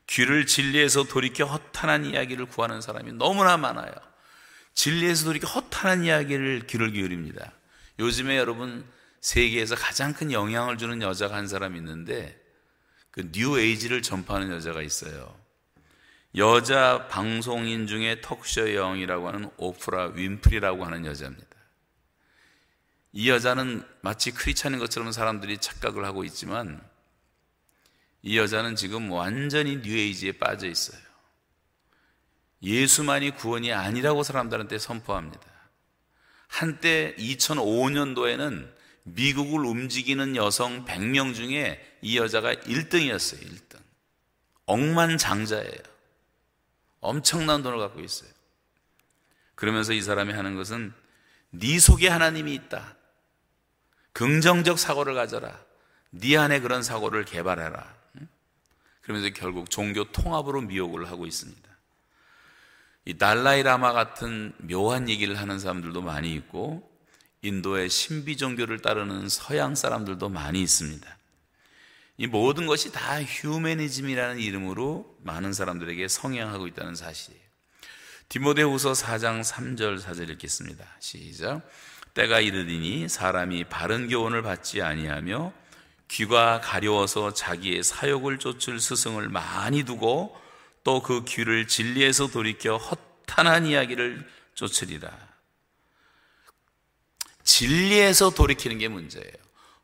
귀를 0.08 0.46
진리에서 0.46 1.04
돌이켜 1.06 1.46
허탄한 1.46 2.06
이야기를 2.06 2.46
구하는 2.46 2.82
사람이 2.82 3.14
너무나 3.14 3.58
많아요. 3.58 3.92
진리에서 4.74 5.26
돌이켜 5.26 5.48
허탄한 5.48 6.04
이야기를 6.04 6.68
귀를 6.68 6.92
기울입니다. 6.92 7.52
요즘에 8.00 8.38
여러분 8.38 8.86
세계에서 9.22 9.76
가장 9.76 10.14
큰 10.14 10.32
영향을 10.32 10.78
주는 10.78 11.02
여자가 11.02 11.36
한 11.36 11.48
사람 11.48 11.76
있는데 11.76 12.40
그 13.10 13.30
뉴에이지를 13.32 14.02
전파하는 14.02 14.52
여자가 14.52 14.82
있어요. 14.82 15.36
여자 16.38 17.08
방송인 17.08 17.88
중에 17.88 18.20
턱쇼 18.20 18.76
여왕이라고 18.76 19.28
하는 19.28 19.50
오프라 19.56 20.08
윈프리라고 20.08 20.84
하는 20.84 21.06
여자입니다. 21.06 21.48
이 23.14 23.30
여자는 23.30 23.88
마치 24.02 24.32
크리스찬인 24.32 24.80
것처럼 24.80 25.14
사람들이 25.14 25.60
착각을 25.60 26.04
하고 26.04 26.26
있지만 26.26 26.82
이 28.22 28.38
여자는 28.38 28.76
지금 28.76 29.10
완전히 29.12 29.78
뉴에이지에 29.78 30.34
빠져 30.34 30.68
있어요. 30.68 31.00
예수만이 32.62 33.32
구원이 33.32 33.72
아니라고 33.72 34.24
사람들한테 34.24 34.78
선포합니다. 34.78 35.46
한때 36.48 37.16
2005년도에는 37.18 38.74
미국을 39.04 39.66
움직이는 39.66 40.36
여성 40.36 40.84
100명 40.84 41.34
중에 41.34 41.80
이 42.02 42.18
여자가 42.18 42.54
1등이었어요, 42.56 43.40
1등. 43.40 43.80
억만장자예요. 44.66 45.95
엄청난 47.06 47.64
돈을 47.64 47.80
갖고 47.80 48.02
있어요. 48.02 48.30
그러면서 49.56 49.94
이 49.94 50.02
사람이 50.02 50.34
하는 50.34 50.56
것은 50.56 50.94
네 51.52 51.80
속에 51.80 52.10
하나님이 52.10 52.54
있다. 52.54 52.96
긍정적 54.14 54.80
사고를 54.80 55.14
가져라. 55.14 55.60
네 56.12 56.38
안에 56.38 56.60
그런 56.60 56.84
사고를 56.84 57.26
개발해라. 57.26 57.96
그러면서 59.02 59.30
결국 59.34 59.70
종교 59.70 60.04
통합으로 60.12 60.62
미혹을 60.62 61.10
하고 61.10 61.26
있습니다. 61.26 61.70
이 63.06 63.18
달라이 63.18 63.62
라마 63.62 63.94
같은 63.94 64.54
묘한 64.58 65.10
얘기를 65.10 65.36
하는 65.36 65.60
사람들도 65.60 66.02
많이 66.02 66.34
있고 66.34 66.92
인도의 67.44 67.90
신비 67.90 68.38
종교를 68.38 68.82
따르는 68.82 69.30
서양 69.30 69.76
사람들도 69.76 70.30
많이 70.30 70.62
있습니다. 70.62 71.18
이 72.18 72.28
모든 72.28 72.66
것이 72.66 72.92
다 72.92 73.22
휴메니즘이라는 73.22 74.40
이름으로 74.40 75.18
많은 75.24 75.54
사람들에게 75.54 76.08
성행하고 76.08 76.68
있다는 76.68 76.96
사실이에요. 76.96 77.44
디모데후서 78.30 78.94
4장 78.94 79.44
3절 79.44 80.02
4절 80.02 80.30
읽겠습니다. 80.32 80.86
시작. 81.00 81.62
때가 82.14 82.40
이르리니 82.40 83.10
사람이 83.10 83.66
바른 83.66 84.08
교훈을 84.08 84.42
받지 84.42 84.82
아니하며 84.82 85.54
귀가 86.08 86.62
가려워서 86.62 87.34
자기의 87.34 87.84
사욕을 87.84 88.40
쫓을 88.40 88.80
스승을 88.80 89.30
많이 89.30 89.84
두고 89.84 90.36
또 90.86 91.02
그 91.02 91.26
귀를 91.26 91.68
진리에서 91.68 92.28
돌이켜 92.28 92.78
허탄한 92.78 93.66
이야기를 93.66 94.26
쫓으리라. 94.54 95.12
진리에서 97.44 98.30
돌이키는 98.30 98.78
게 98.78 98.88
문제예요. 98.88 99.34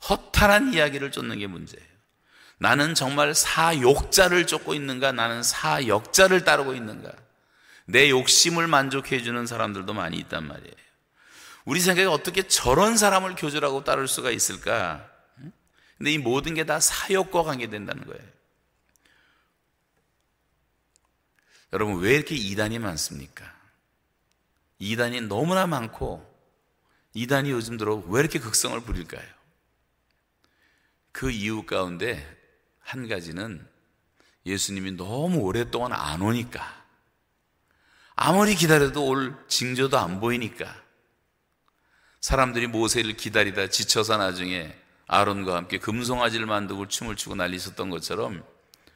허탄한 0.09 0.73
이야기를 0.73 1.11
쫓는 1.11 1.39
게 1.39 1.47
문제예요. 1.47 1.90
나는 2.61 2.93
정말 2.93 3.33
사욕자를 3.33 4.45
쫓고 4.45 4.75
있는가? 4.75 5.11
나는 5.11 5.41
사역자를 5.41 6.43
따르고 6.43 6.75
있는가? 6.75 7.11
내 7.85 8.11
욕심을 8.11 8.67
만족해 8.67 9.23
주는 9.23 9.47
사람들도 9.47 9.91
많이 9.95 10.17
있단 10.17 10.47
말이에요. 10.47 10.75
우리 11.65 11.79
생각에 11.79 12.05
어떻게 12.05 12.43
저런 12.43 12.97
사람을 12.97 13.33
교주라고 13.33 13.83
따를 13.83 14.07
수가 14.07 14.29
있을까? 14.29 15.09
근데 15.97 16.13
이 16.13 16.19
모든 16.19 16.53
게 16.53 16.63
다 16.63 16.79
사역과 16.79 17.41
관계된다는 17.41 18.05
거예요. 18.05 18.23
여러분, 21.73 21.99
왜 21.99 22.13
이렇게 22.13 22.35
이단이 22.35 22.77
많습니까? 22.77 23.51
이단이 24.77 25.21
너무나 25.21 25.65
많고, 25.65 26.23
이단이 27.15 27.49
요즘 27.49 27.77
들어 27.77 27.95
왜 27.95 28.19
이렇게 28.19 28.37
극성을 28.37 28.79
부릴까요? 28.81 29.27
그 31.11 31.31
이유 31.31 31.63
가운데 31.63 32.39
한 32.91 33.07
가지는 33.07 33.65
예수님이 34.45 34.97
너무 34.97 35.37
오랫동안 35.37 35.93
안 35.93 36.21
오니까, 36.21 36.83
아무리 38.17 38.53
기다려도 38.53 39.05
올 39.05 39.33
징조도 39.47 39.97
안 39.97 40.19
보이니까, 40.19 40.75
사람들이 42.19 42.67
모세를 42.67 43.15
기다리다 43.15 43.67
지쳐서 43.67 44.17
나중에 44.17 44.77
아론과 45.07 45.55
함께 45.55 45.77
금송아지를 45.77 46.45
만들고 46.45 46.89
춤을 46.89 47.15
추고 47.15 47.35
난리 47.35 47.55
있었던 47.55 47.89
것처럼 47.89 48.43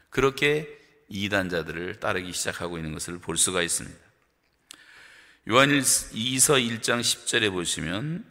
그렇게 0.10 0.67
이단자들을 1.08 2.01
따르기 2.01 2.34
시작하고 2.34 2.77
있는 2.77 2.91
것을 2.91 3.19
볼 3.19 3.38
수가 3.38 3.62
있습니다. 3.62 3.97
요한 5.51 5.69
2서 5.69 6.62
1장 6.62 6.99
10절에 6.99 7.49
보시면 7.49 8.25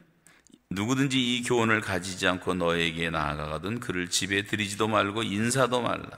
누구든지 0.70 1.18
이 1.18 1.42
교훈을 1.42 1.80
가지지 1.80 2.26
않고 2.26 2.54
너희에게 2.54 3.10
나아가거든 3.10 3.80
그를 3.80 4.10
집에 4.10 4.44
들이지도 4.44 4.88
말고 4.88 5.22
인사도 5.22 5.80
말라. 5.82 6.08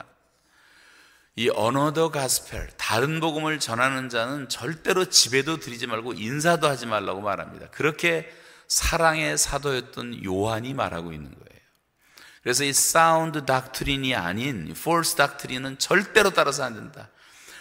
이 1.39 1.51
another 1.51 2.11
gospel 2.11 2.71
다른 2.79 3.21
복음을 3.21 3.59
전하는 3.59 4.09
자는 4.09 4.49
절대로 4.49 5.05
집에도 5.11 5.59
드리지 5.59 5.87
말고 5.87 6.15
인사도 6.15 6.67
하지 6.67 6.87
말라고 6.87 7.21
말합니다. 7.21 7.69
그렇게 7.69 8.33
사랑의 8.69 9.37
사도였던 9.37 10.25
요한이 10.25 10.73
말하고 10.73 11.13
있는 11.13 11.31
거예요. 11.31 11.47
그래서 12.43 12.65
이 12.65 12.73
sound 12.73 13.45
doctrine이 13.45 14.15
아닌 14.15 14.73
false 14.73 15.17
doctrine은 15.17 15.79
절대로 15.79 16.31
따라서 16.31 16.65
안 16.65 16.75
된다. 16.75 17.11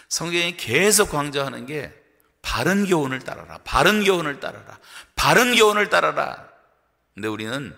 성경이 0.08 0.56
계속 0.56 1.10
강조하는 1.10 1.66
게 1.66 1.92
바른 2.40 2.86
교훈을 2.86 3.18
따라라. 3.20 3.58
바른 3.64 4.04
교훈을 4.04 4.40
따라라. 4.40 4.78
바른 5.16 5.56
교훈을 5.56 5.90
따라라. 5.90 6.45
근데 7.16 7.28
우리는 7.28 7.74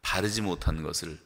바르지 0.00 0.42
못한 0.42 0.84
것을 0.84 1.18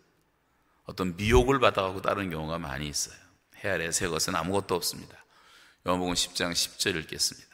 어떤 0.86 1.14
미혹을 1.16 1.60
받아가고 1.60 2.00
따르는 2.00 2.30
경우가 2.30 2.58
많이 2.58 2.88
있어요. 2.88 3.14
해 3.62 3.68
아래 3.68 3.92
새 3.92 4.08
것은 4.08 4.34
아무것도 4.34 4.74
없습니다. 4.74 5.14
요한복음 5.86 6.14
10장 6.14 6.52
10절 6.52 6.96
읽겠습니다. 6.96 7.48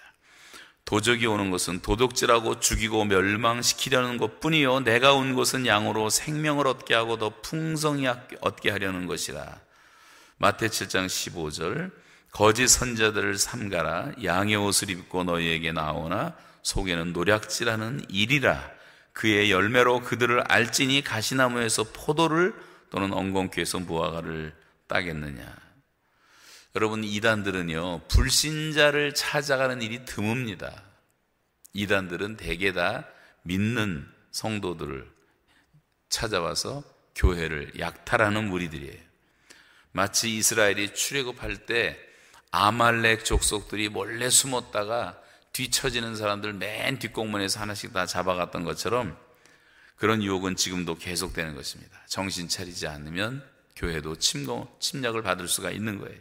도적이 0.85 1.27
오는 1.27 1.51
것은 1.51 1.81
도둑질하고 1.81 2.61
죽이고 2.61 3.05
멸망시키려는 3.07 4.17
것 4.19 4.39
뿐이요. 4.39 4.81
내가 4.81 5.15
온 5.15 5.35
것은 5.35 5.67
양으로 5.67 6.09
생명을 6.09 6.69
얻게 6.69 6.95
하고 6.95 7.19
더 7.19 7.41
풍성히 7.43 8.07
얻게 8.41 8.71
하려는 8.71 9.07
것이라. 9.07 9.61
마태 10.39 10.69
7장 10.69 11.07
15절. 11.07 11.91
거짓 12.31 12.69
선자들을 12.69 13.37
삼가라. 13.39 14.13
양의 14.23 14.55
옷을 14.55 14.91
입고 14.91 15.25
너희에게 15.25 15.73
나오나 15.73 16.37
속에는 16.63 17.13
노략질하는 17.13 18.07
일이라. 18.09 18.76
그의 19.17 19.51
열매로 19.51 20.01
그들을 20.01 20.43
알지니 20.43 21.03
가시나무에서 21.03 21.85
포도를 21.85 22.55
또는 22.91 23.15
엉겅퀴에서 23.15 23.79
무화과를 23.79 24.55
따겠느냐. 24.89 25.57
여러분 26.75 27.03
이단들은요 27.03 28.03
불신자를 28.09 29.15
찾아가는 29.15 29.81
일이 29.81 30.05
드뭅니다. 30.05 30.83
이단들은 31.73 32.37
대개 32.37 32.75
다 32.75 33.07
믿는 33.43 34.07
성도들을 34.33 35.11
찾아와서 36.11 36.85
교회를 37.15 37.73
약탈하는 37.79 38.51
무리들이에요. 38.51 39.01
마치 39.93 40.37
이스라엘이 40.37 40.93
출애굽할 40.93 41.65
때 41.65 41.99
아말렉 42.51 43.25
족속들이 43.25 43.89
몰래 43.89 44.29
숨었다가 44.29 45.19
뒤처지는 45.57 46.17
사람들 46.17 46.53
맨 46.53 46.99
뒷공문에서 46.99 47.61
하나씩 47.61 47.95
다 47.95 48.05
잡아갔던 48.05 48.65
것처럼 48.65 49.17
그런 49.97 50.23
유혹은 50.23 50.55
지금도 50.55 50.97
계속되는 50.97 51.55
것입니다. 51.55 51.99
정신 52.07 52.47
차리지 52.47 52.87
않으면 52.87 53.43
교회도 53.75 54.19
침공, 54.19 54.69
침략을 54.81 55.23
받을 55.23 55.49
수가 55.49 55.71
있는 55.71 55.99
거예요. 55.99 56.19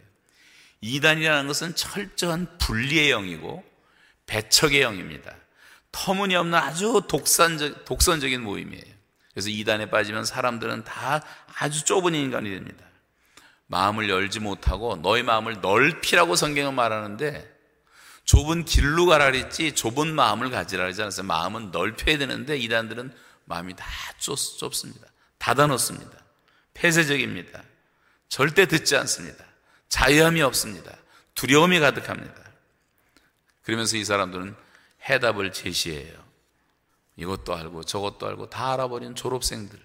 이단이라는 0.80 1.48
것은 1.48 1.76
철저한 1.76 2.58
분리의 2.60 3.10
영이고 3.10 3.62
배척의 4.26 4.82
영입니다. 4.82 5.36
터무니없는 5.92 6.58
아주 6.58 7.02
독산적, 7.06 7.84
독선적인 7.84 8.42
모임이에요. 8.42 8.86
그래서 9.34 9.50
이단에 9.50 9.90
빠지면 9.90 10.24
사람들은 10.24 10.86
다 10.86 11.22
아주 11.60 11.84
좁은 11.84 12.16
인간이 12.16 12.50
됩니다. 12.50 12.86
마음을 13.68 14.10
열지 14.10 14.40
못하고 14.40 14.96
너희 15.02 15.24
마음을 15.24 15.60
넓히라고 15.60 16.38
성경은 16.38 16.74
말하는데 16.74 17.55
좁은 18.26 18.66
길로 18.66 19.06
가라 19.06 19.26
그랬지 19.32 19.74
좁은 19.74 20.14
마음을 20.14 20.50
가지라 20.50 20.84
그러지 20.84 21.02
않았어요. 21.02 21.26
마음은 21.26 21.72
넓혀야 21.72 22.18
되는데 22.18 22.58
이단들은 22.58 23.16
마음이 23.46 23.76
다 23.76 23.86
좁, 24.18 24.36
좁습니다. 24.36 25.08
닫아놓습니다. 25.38 26.18
폐쇄적입니다. 26.74 27.64
절대 28.28 28.66
듣지 28.66 28.96
않습니다. 28.98 29.46
자유함이 29.90 30.42
없습니다. 30.42 30.98
두려움이 31.36 31.80
가득합니다. 31.80 32.36
그러면서 33.64 33.98
이 33.98 34.04
사람들은 34.04 34.56
해답을 35.08 35.54
제시해요. 35.54 36.26
이것도 37.18 37.56
알고 37.56 37.84
저것도 37.84 38.28
알고 38.28 38.50
다 38.50 38.74
알아버린 38.74 39.16
졸업생들. 39.16 39.80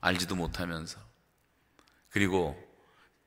알지도 0.00 0.36
못하면서. 0.36 0.98
그리고 2.10 2.56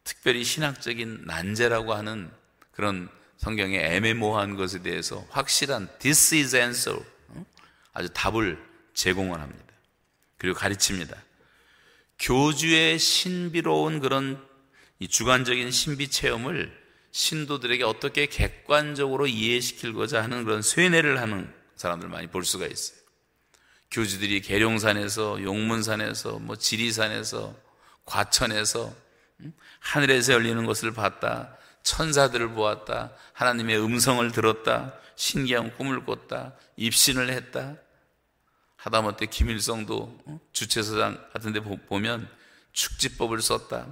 특별히 0.03 0.43
신학적인 0.43 1.25
난제라고 1.25 1.93
하는 1.93 2.31
그런 2.71 3.09
성경의 3.39 3.95
애매모호한 3.95 4.55
것에 4.55 4.81
대해서 4.81 5.25
확실한 5.29 5.87
this 5.99 6.35
is 6.35 6.55
answer 6.55 7.01
아주 7.93 8.09
답을 8.13 8.61
제공을 8.93 9.39
합니다. 9.39 9.65
그리고 10.37 10.57
가르칩니다. 10.57 11.15
교주의 12.19 12.99
신비로운 12.99 14.01
그런 14.01 14.45
이 14.99 15.07
주관적인 15.07 15.71
신비 15.71 16.09
체험을 16.09 16.77
신도들에게 17.11 17.85
어떻게 17.85 18.25
객관적으로 18.25 19.25
이해시키고자 19.25 20.21
하는 20.21 20.43
그런 20.43 20.61
쇠뇌를 20.61 21.19
하는 21.19 21.51
사람들 21.77 22.09
많이 22.09 22.27
볼 22.27 22.43
수가 22.43 22.67
있어요. 22.67 22.99
교주들이 23.89 24.41
계룡산에서 24.41 25.41
용문산에서 25.41 26.39
뭐 26.39 26.57
지리산에서 26.57 27.55
과천에서 28.03 28.93
하늘에서 29.79 30.33
열리는 30.33 30.65
것을 30.65 30.91
봤다. 30.93 31.57
천사들을 31.83 32.49
보았다. 32.49 33.11
하나님의 33.33 33.83
음성을 33.83 34.31
들었다. 34.31 34.93
신기한 35.15 35.75
꿈을 35.75 36.05
꿨다. 36.05 36.53
입신을 36.77 37.29
했다. 37.29 37.75
하다못해 38.77 39.25
김일성도 39.25 40.17
어? 40.25 40.39
주최소장 40.53 41.29
같은 41.33 41.51
데 41.51 41.59
보면 41.59 42.29
축지법을 42.71 43.41
썼다. 43.41 43.87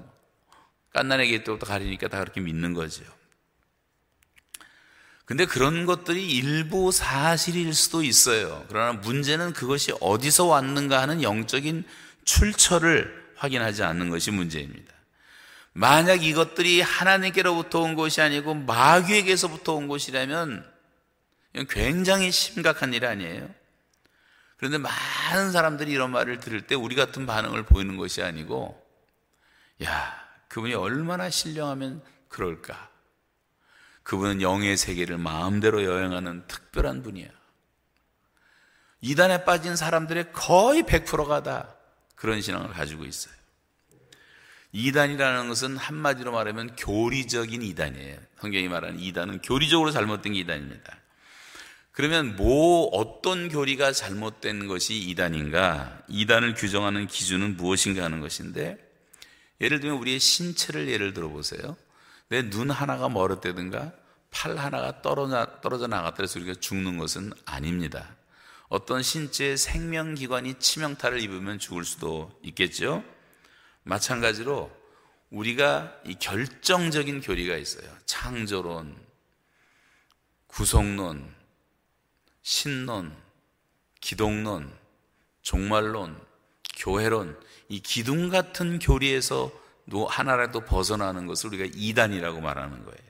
깐난에게 0.93 1.43
때부터 1.43 1.65
가리니까 1.65 2.07
다 2.07 2.19
그렇게 2.19 2.39
믿는 2.39 2.73
거죠. 2.73 3.03
근데 5.25 5.45
그런 5.45 5.85
것들이 5.85 6.25
일부 6.25 6.93
사실일 6.93 7.73
수도 7.73 8.01
있어요. 8.01 8.65
그러나 8.69 8.93
문제는 8.93 9.51
그것이 9.51 9.91
어디서 9.99 10.45
왔는가 10.45 11.01
하는 11.01 11.21
영적인 11.21 11.83
출처를 12.23 13.33
확인하지 13.35 13.83
않는 13.83 14.09
것이 14.09 14.31
문제입니다. 14.31 14.93
만약 15.77 16.23
이것들이 16.23 16.81
하나님께로부터 16.81 17.81
온 17.81 17.93
것이 17.93 18.19
아니고 18.19 18.55
마귀에게서부터 18.55 19.75
온 19.75 19.87
것이라면 19.87 20.67
굉장히 21.69 22.31
심각한 22.31 22.95
일 22.95 23.05
아니에요. 23.05 23.47
그런데 24.57 24.79
많은 24.79 25.51
사람들이 25.51 25.91
이런 25.91 26.09
말을 26.09 26.39
들을 26.39 26.65
때 26.65 26.73
우리 26.73 26.95
같은 26.95 27.27
반응을 27.27 27.61
보이는 27.61 27.95
것이 27.95 28.23
아니고, 28.23 28.83
야, 29.83 30.27
그분이 30.47 30.73
얼마나 30.73 31.29
신령하면 31.29 32.01
그럴까? 32.27 32.89
그분은 34.01 34.41
영의 34.41 34.77
세계를 34.77 35.19
마음대로 35.19 35.83
여행하는 35.83 36.47
특별한 36.47 37.03
분이야. 37.03 37.29
이단에 39.01 39.45
빠진 39.45 39.75
사람들의 39.75 40.33
거의 40.33 40.81
100%가 40.81 41.43
다 41.43 41.75
그런 42.15 42.41
신앙을 42.41 42.69
가지고 42.69 43.05
있어요. 43.05 43.36
이단이라는 44.77 45.47
것은 45.49 45.75
한마디로 45.75 46.31
말하면 46.31 46.75
교리적인 46.75 47.63
이단이에요. 47.63 48.19
성경이 48.39 48.67
말하는 48.67 48.99
이단은 48.99 49.41
교리적으로 49.41 49.89
잘못된 49.89 50.33
게 50.33 50.39
이단입니다. 50.39 50.97
그러면 51.91 52.35
뭐 52.35 52.85
어떤 52.89 53.49
교리가 53.49 53.91
잘못된 53.91 54.67
것이 54.67 54.95
이단인가? 54.99 56.03
이단을 56.07 56.53
규정하는 56.53 57.07
기준은 57.07 57.57
무엇인가 57.57 58.03
하는 58.03 58.19
것인데 58.19 58.77
예를 59.61 59.79
들면 59.79 59.97
우리의 59.97 60.19
신체를 60.19 60.89
예를 60.89 61.13
들어 61.13 61.29
보세요. 61.29 61.75
내 62.29 62.43
눈 62.43 62.69
하나가 62.69 63.09
멀었다든가 63.09 63.93
팔 64.29 64.57
하나가 64.57 65.01
떨어져, 65.01 65.59
떨어져 65.61 65.87
나갔다 65.87 66.21
해서 66.21 66.39
우리가 66.39 66.59
죽는 66.59 66.99
것은 66.99 67.33
아닙니다. 67.45 68.15
어떤 68.69 69.01
신체의 69.01 69.57
생명기관이 69.57 70.59
치명타를 70.59 71.19
입으면 71.21 71.57
죽을 71.57 71.83
수도 71.83 72.31
있겠죠. 72.43 73.03
마찬가지로 73.87 74.71
우리가 75.29 75.93
이 76.05 76.15
결정적인 76.15 77.21
교리가 77.21 77.57
있어요. 77.57 77.89
창조론, 78.05 78.95
구속론, 80.47 81.33
신론, 82.41 83.15
기독론, 83.99 84.73
종말론, 85.41 86.19
교회론, 86.77 87.39
이 87.69 87.81
기둥 87.81 88.29
같은 88.29 88.79
교리에서 88.79 89.51
하나라도 90.09 90.61
벗어나는 90.61 91.25
것을 91.27 91.49
우리가 91.49 91.65
이단이라고 91.75 92.39
말하는 92.39 92.83
거예요. 92.83 93.06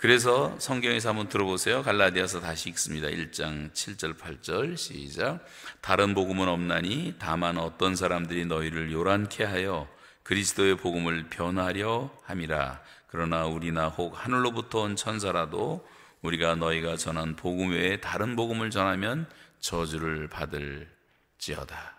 그래서 0.00 0.58
성경에서 0.58 1.10
한번 1.10 1.28
들어보세요. 1.28 1.82
갈라디아서 1.82 2.40
다시 2.40 2.70
읽습니다. 2.70 3.08
1장 3.08 3.70
7절 3.72 4.16
8절 4.18 4.78
시작. 4.78 5.44
다른 5.82 6.14
복음은 6.14 6.48
없나니 6.48 7.16
다만 7.18 7.58
어떤 7.58 7.94
사람들이 7.94 8.46
너희를 8.46 8.92
요란케 8.92 9.44
하여 9.44 9.86
그리스도의 10.22 10.78
복음을 10.78 11.28
변하려 11.28 12.10
함이라. 12.24 12.80
그러나 13.08 13.44
우리나 13.44 13.88
혹 13.88 14.14
하늘로부터 14.24 14.80
온 14.80 14.96
천사라도 14.96 15.86
우리가 16.22 16.54
너희가 16.54 16.96
전한 16.96 17.36
복음 17.36 17.72
외에 17.72 18.00
다른 18.00 18.36
복음을 18.36 18.70
전하면 18.70 19.28
저주를 19.58 20.28
받을지어다. 20.28 21.94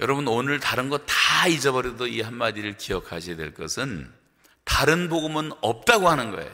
여러분 0.00 0.28
오늘 0.28 0.60
다른 0.60 0.90
거 0.90 0.98
다 1.06 1.48
잊어버려도 1.48 2.06
이 2.06 2.20
한마디를 2.20 2.76
기억하셔야 2.76 3.36
될 3.36 3.54
것은 3.54 4.10
다른 4.64 5.08
복음은 5.08 5.52
없다고 5.60 6.08
하는 6.08 6.30
거예요. 6.30 6.52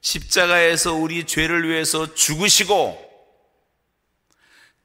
십자가에서 0.00 0.94
우리 0.94 1.24
죄를 1.24 1.68
위해서 1.68 2.14
죽으시고 2.14 3.08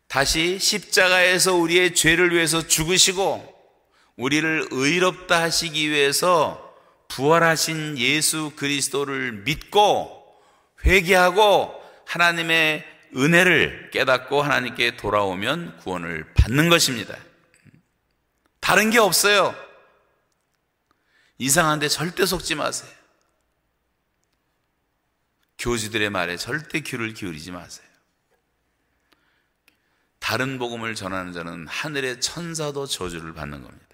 다시 0.08 0.60
십자가에서 0.60 1.56
우리의 1.56 1.96
죄를 1.96 2.34
위해서 2.34 2.68
죽으시고 2.68 3.52
우리를 4.16 4.68
의롭다 4.72 5.42
하시기 5.42 5.90
위해서 5.90 6.74
부활하신 7.08 7.98
예수 7.98 8.52
그리스도를 8.56 9.32
믿고 9.44 10.24
회개하고 10.86 11.74
하나님의 12.06 12.86
은혜를 13.16 13.90
깨닫고 13.92 14.42
하나님께 14.42 14.98
돌아오면 14.98 15.78
구원을 15.78 16.34
받는 16.34 16.70
것입니다. 16.70 17.16
다른 18.60 18.90
게 18.90 19.00
없어요. 19.00 19.56
이상한데 21.38 21.88
절대 21.90 22.26
속지 22.26 22.56
마세요. 22.56 22.92
교주들의 25.58 26.10
말에 26.10 26.38
절대 26.38 26.82
귀를 26.82 27.14
기울이지 27.14 27.52
마세요. 27.52 27.86
다른 30.20 30.58
복음을 30.58 30.96
전하는 30.96 31.34
자는 31.34 31.68
하늘의 31.68 32.22
천사도 32.22 32.86
저주를 32.86 33.34
받는 33.34 33.62
겁니다. 33.62 33.86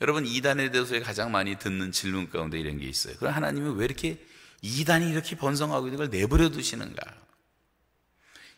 여러분 0.00 0.24
이단에 0.26 0.70
대해서 0.70 0.98
가장 1.00 1.30
많이 1.30 1.58
듣는 1.58 1.92
질문 1.92 2.30
가운데 2.30 2.58
이런 2.58 2.78
게 2.78 2.86
있어요. 2.86 3.16
그럼 3.16 3.34
하나님은 3.34 3.74
왜 3.76 3.84
이렇게 3.84 4.24
이단이 4.62 5.10
이렇게 5.10 5.36
번성하고 5.36 5.86
있는 5.86 5.98
걸 5.98 6.10
내버려 6.10 6.48
두시는가? 6.50 7.02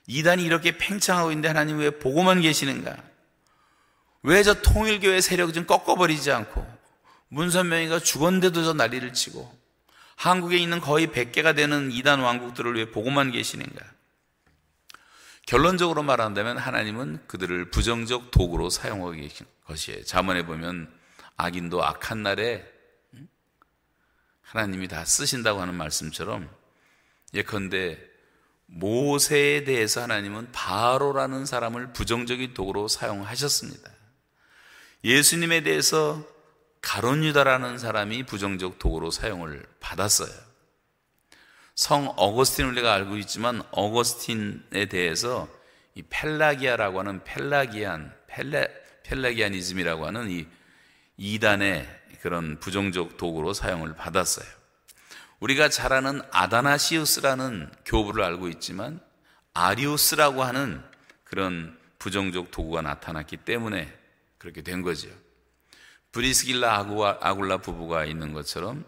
이단이 0.07 0.45
이렇게 0.45 0.77
팽창하고 0.77 1.31
있는데 1.31 1.49
하나님 1.49 1.79
왜 1.79 1.91
보고만 1.91 2.41
계시는가? 2.41 2.97
왜 4.23 4.43
저 4.43 4.55
통일교회 4.63 5.21
세력 5.21 5.53
좀 5.53 5.67
꺾어버리지 5.67 6.31
않고 6.31 6.82
문선명이가 7.33 8.01
죽었는데도 8.01 8.63
저 8.63 8.73
난리를 8.75 9.15
치고 9.15 9.51
한국에 10.17 10.59
있는 10.59 10.81
거의 10.81 11.07
100개가 11.07 11.57
되는 11.57 11.91
이단 11.91 12.21
왕국들을 12.21 12.77
왜 12.77 12.91
보고만 12.91 13.33
계시는가? 13.33 13.85
결론적으로 15.47 16.03
말한다면 16.03 16.59
하나님은 16.59 17.25
그들을 17.27 17.71
부정적 17.71 18.31
도구로 18.31 18.69
사용하고 18.69 19.13
계신 19.13 19.47
것이에요. 19.65 20.05
자문해 20.05 20.45
보면 20.45 20.93
악인도 21.37 21.83
악한 21.83 22.23
날에 22.23 22.71
하나님이 24.43 24.89
다 24.89 25.05
쓰신다고 25.07 25.63
하는 25.63 25.75
말씀처럼 25.75 26.51
예컨대 27.33 27.99
모세에 28.67 29.65
대해서 29.65 30.03
하나님은 30.03 30.53
바로라는 30.53 31.47
사람을 31.47 31.95
부정적인 31.95 32.53
도구로 32.53 32.89
사용하셨습니다. 32.89 33.91
예수님에 35.03 35.63
대해서 35.63 36.25
가론유다라는 36.83 37.79
사람이 37.79 38.25
부정적 38.25 38.79
도구로 38.79 39.11
사용을 39.11 39.65
받았어요. 39.81 40.31
성 41.75 42.13
어거스틴을 42.17 42.73
우리가 42.73 42.93
알고 42.93 43.17
있지만 43.19 43.63
어거스틴에 43.71 44.87
대해서 44.87 45.49
이 45.95 46.03
펠라기아라고 46.03 47.01
하는 47.01 47.25
펠라기안, 47.25 48.15
펠레, 48.27 48.69
펠라기아니즘이라고 49.05 50.07
하는 50.07 50.31
이 50.31 50.47
이단의 51.17 51.89
그런 52.21 52.59
부정적 52.61 53.17
도구로 53.17 53.53
사용을 53.53 53.95
받았어요. 53.95 54.47
우리가 55.41 55.69
잘 55.69 55.93
아는 55.93 56.23
아다나시우스라는 56.31 57.71
교부를 57.85 58.23
알고 58.23 58.49
있지만 58.49 59.01
아리우스라고 59.55 60.45
하는 60.45 60.83
그런 61.25 61.79
부정적 61.99 62.51
도구가 62.51 62.83
나타났기 62.83 63.39
때문에 63.39 63.93
그렇게 64.39 64.63
된 64.63 64.83
거죠. 64.83 65.09
브리스길라 66.13 66.87
아굴라 67.21 67.59
부부가 67.59 68.05
있는 68.05 68.33
것처럼 68.33 68.85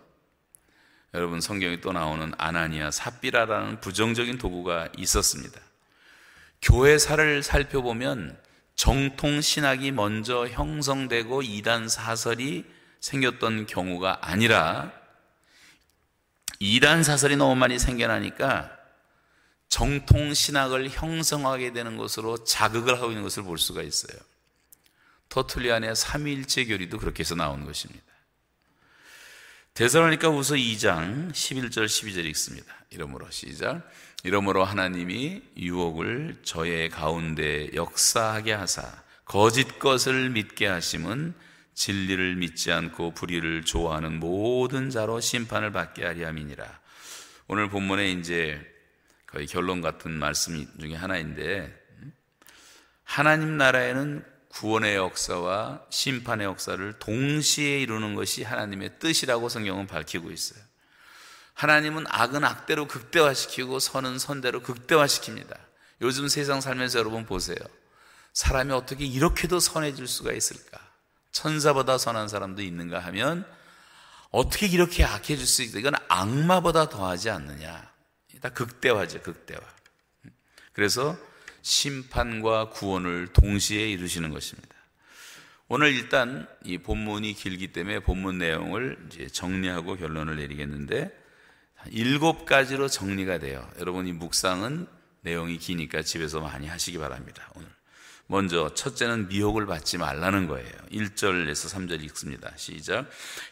여러분 1.14 1.40
성경에 1.40 1.80
또 1.80 1.92
나오는 1.92 2.32
아나니아 2.36 2.90
삽비라라는 2.90 3.80
부정적인 3.80 4.38
도구가 4.38 4.88
있었습니다. 4.98 5.60
교회사를 6.60 7.42
살펴보면 7.42 8.38
정통 8.74 9.40
신학이 9.40 9.92
먼저 9.92 10.48
형성되고 10.48 11.42
이단 11.42 11.88
사설이 11.88 12.64
생겼던 13.00 13.66
경우가 13.66 14.18
아니라 14.22 14.92
이단 16.58 17.04
사설이 17.04 17.36
너무 17.36 17.54
많이 17.54 17.78
생겨나니까 17.78 18.70
정통 19.68 20.34
신학을 20.34 20.90
형성하게 20.90 21.72
되는 21.72 21.96
것으로 21.96 22.42
자극을 22.44 22.96
하고 22.96 23.10
있는 23.10 23.22
것을 23.22 23.42
볼 23.42 23.58
수가 23.58 23.82
있어요. 23.82 24.18
터툴리안의 25.28 25.96
삼위일체 25.96 26.66
교리도 26.66 26.98
그렇게 26.98 27.20
해서 27.20 27.34
나온 27.34 27.64
것입니다. 27.64 28.04
대사로니까 29.74 30.28
우서 30.28 30.54
2장 30.54 31.32
11절 31.32 31.86
12절 31.86 32.24
읽습니다. 32.26 32.72
이러므로 32.90 33.28
시작. 33.30 33.82
이러므로 34.22 34.64
하나님이 34.64 35.42
유혹을 35.56 36.36
저의 36.44 36.88
가운데 36.88 37.68
역사하게 37.74 38.52
하사 38.52 39.02
거짓 39.24 39.78
것을 39.80 40.30
믿게 40.30 40.66
하심은 40.66 41.34
진리를 41.74 42.36
믿지 42.36 42.70
않고 42.70 43.14
불의를 43.14 43.64
좋아하는 43.64 44.20
모든 44.20 44.90
자로 44.90 45.20
심판을 45.20 45.72
받게 45.72 46.04
하리 46.04 46.22
함이니라. 46.22 46.80
오늘 47.48 47.68
본문에 47.68 48.12
이제 48.12 48.64
거의 49.26 49.46
결론 49.46 49.80
같은 49.80 50.12
말씀 50.12 50.64
중에 50.78 50.94
하나인데 50.94 51.74
하나님 53.02 53.56
나라에는 53.56 54.24
구원의 54.54 54.94
역사와 54.94 55.82
심판의 55.90 56.46
역사를 56.46 56.98
동시에 56.98 57.80
이루는 57.80 58.14
것이 58.14 58.44
하나님의 58.44 58.98
뜻이라고 59.00 59.48
성경은 59.48 59.88
밝히고 59.88 60.30
있어요. 60.30 60.62
하나님은 61.54 62.04
악은 62.08 62.44
악대로 62.44 62.86
극대화시키고 62.86 63.80
선은 63.80 64.18
선대로 64.18 64.62
극대화시킵니다. 64.62 65.56
요즘 66.02 66.28
세상 66.28 66.60
살면서 66.60 67.00
여러분 67.00 67.26
보세요. 67.26 67.56
사람이 68.32 68.72
어떻게 68.72 69.04
이렇게도 69.04 69.58
선해질 69.58 70.06
수가 70.06 70.32
있을까? 70.32 70.80
천사보다 71.32 71.98
선한 71.98 72.28
사람도 72.28 72.62
있는가 72.62 73.00
하면 73.00 73.46
어떻게 74.30 74.66
이렇게 74.66 75.04
악해질 75.04 75.46
수 75.46 75.62
있다? 75.62 75.78
이건 75.80 75.94
악마보다 76.08 76.88
더하지 76.88 77.30
않느냐? 77.30 77.92
다 78.40 78.48
극대화죠, 78.50 79.22
극대화. 79.22 79.60
그래서 80.72 81.16
심판과 81.64 82.68
구원을 82.68 83.28
동시에 83.32 83.88
이루시는 83.88 84.30
것입니다. 84.30 84.68
오늘 85.66 85.94
일단 85.94 86.46
이 86.62 86.76
본문이 86.76 87.32
길기 87.32 87.72
때문에 87.72 88.00
본문 88.00 88.36
내용을 88.36 88.98
이제 89.06 89.28
정리하고 89.28 89.96
결론을 89.96 90.36
내리겠는데 90.36 91.10
일곱 91.90 92.44
가지로 92.44 92.88
정리가 92.88 93.38
돼요. 93.38 93.66
여러분 93.80 94.06
이 94.06 94.12
묵상은 94.12 94.86
내용이 95.22 95.56
기니까 95.56 96.02
집에서 96.02 96.40
많이 96.40 96.66
하시기 96.66 96.98
바랍니다. 96.98 97.50
오늘 97.56 97.66
먼저 98.26 98.72
첫째는 98.72 99.28
미혹을 99.28 99.66
받지 99.66 99.98
말라는 99.98 100.48
거예요. 100.48 100.70
1절에서 100.90 101.74
3절 101.74 102.02
읽습니다. 102.04 102.50
시작. 102.56 103.06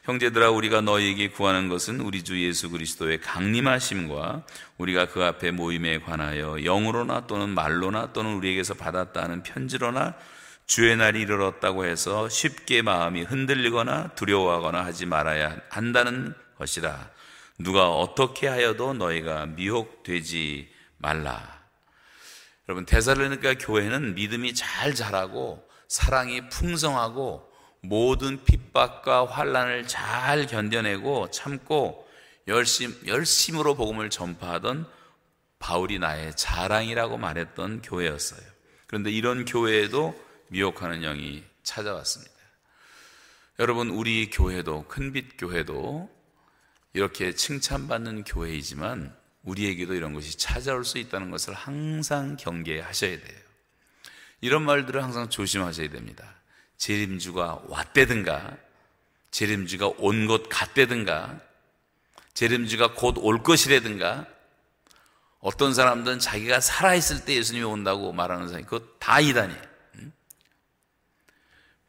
형제들아 0.05 0.51
우리가 0.51 0.81
너희에게 0.81 1.31
구하는 1.31 1.69
것은 1.69 2.01
우리 2.01 2.25
주 2.25 2.43
예수 2.43 2.71
그리스도의 2.71 3.21
강림하심과 3.21 4.45
우리가 4.79 5.09
그 5.09 5.23
앞에 5.25 5.51
모임에 5.51 5.99
관하여 6.01 6.57
영으로나 6.65 7.27
또는 7.27 7.51
말로나 7.51 8.13
또는 8.13 8.35
우리에게서 8.35 8.75
받았다는 8.75 9.43
편지로나 9.43 10.15
주의 10.67 10.97
날이 10.97 11.21
이르렀다고 11.21 11.85
해서 11.85 12.31
쉽게 12.31 12.81
마음이 12.81 13.25
흔들리거나 13.25 14.15
두려워하거나 14.15 14.85
하지 14.85 15.05
말아야 15.05 15.59
한다는 15.69 16.35
것이라. 16.57 17.11
누가 17.59 17.91
어떻게 17.91 18.49
하여도 18.49 18.95
너희가 18.95 19.47
미혹되지 19.47 20.71
말라. 20.97 21.62
여러분 22.69 22.87
데살로니가 22.87 23.55
교회는 23.55 24.15
믿음이 24.15 24.55
잘 24.55 24.95
자라고 24.95 25.67
사랑이 25.89 26.49
풍성하고 26.49 27.51
모든 27.81 28.43
핍박과 28.45 29.27
환란을 29.27 29.89
잘 29.89 30.47
견뎌내고 30.47 31.31
참고 31.31 32.09
열심 32.47 32.95
열심으로 33.07 33.75
복음을 33.75 34.11
전파하던 34.11 34.87
바울이 35.59 35.99
나의 35.99 36.37
자랑이라고 36.37 37.19
말했던 37.19 37.83
교회였어요. 37.83 38.41
그런데 38.87 39.11
이런 39.11 39.45
교회에도 39.45 40.15
미혹하는 40.49 41.03
영이 41.03 41.43
찾아왔습니다. 41.63 42.33
여러분 43.59 43.91
우리 43.91 44.31
교회도 44.31 44.87
큰빛 44.89 45.37
교회도 45.39 46.11
이렇게 46.95 47.35
칭찬받는 47.35 48.25
교회이지만 48.25 49.15
우리에게도 49.45 49.95
이런 49.95 50.13
것이 50.13 50.37
찾아올 50.39 50.85
수 50.85 50.99
있다는 50.99 51.31
것을 51.31 51.55
항상 51.55 52.37
경계하셔야 52.37 53.19
돼요. 53.19 53.39
이런 54.41 54.65
말들을 54.65 55.03
항상 55.03 55.29
조심하셔야 55.29 55.91
됩니다. 55.91 56.35
재림주가 56.79 57.63
왔대든가, 57.69 58.57
재림주가 59.31 59.89
온 59.99 60.27
것 60.27 60.49
같대든가, 60.49 61.41
재림주가 62.35 62.95
곧 62.95 63.19
올 63.19 63.43
것이라든가, 63.43 64.27
어떤 65.41 65.75
사람들은 65.75 66.21
자기가 66.21 66.61
살아있을 66.61 67.25
때 67.25 67.35
예수님이 67.35 67.65
온다고 67.65 68.13
말하는 68.13 68.47
사람이 68.47 68.65
그거 68.65 68.85
다 68.99 69.21
이단이에요. 69.21 69.73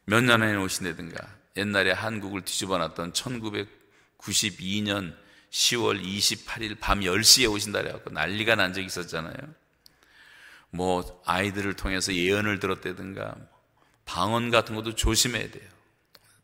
몇 0.06 0.22
년에 0.22 0.54
오신다든가 0.56 1.16
옛날에 1.56 1.92
한국을 1.92 2.42
뒤집어 2.42 2.78
놨던 2.78 3.12
1992년 3.12 5.16
10월 5.54 6.02
28일 6.02 6.80
밤 6.80 7.00
10시에 7.00 7.50
오신다 7.50 7.80
그래갖고 7.82 8.10
난리가 8.10 8.56
난 8.56 8.72
적이 8.72 8.86
있었잖아요. 8.86 9.36
뭐 10.70 11.22
아이들을 11.24 11.74
통해서 11.74 12.12
예언을 12.12 12.58
들었다든가 12.58 13.36
방언 14.04 14.50
같은 14.50 14.74
것도 14.74 14.96
조심해야 14.96 15.50
돼요. 15.50 15.70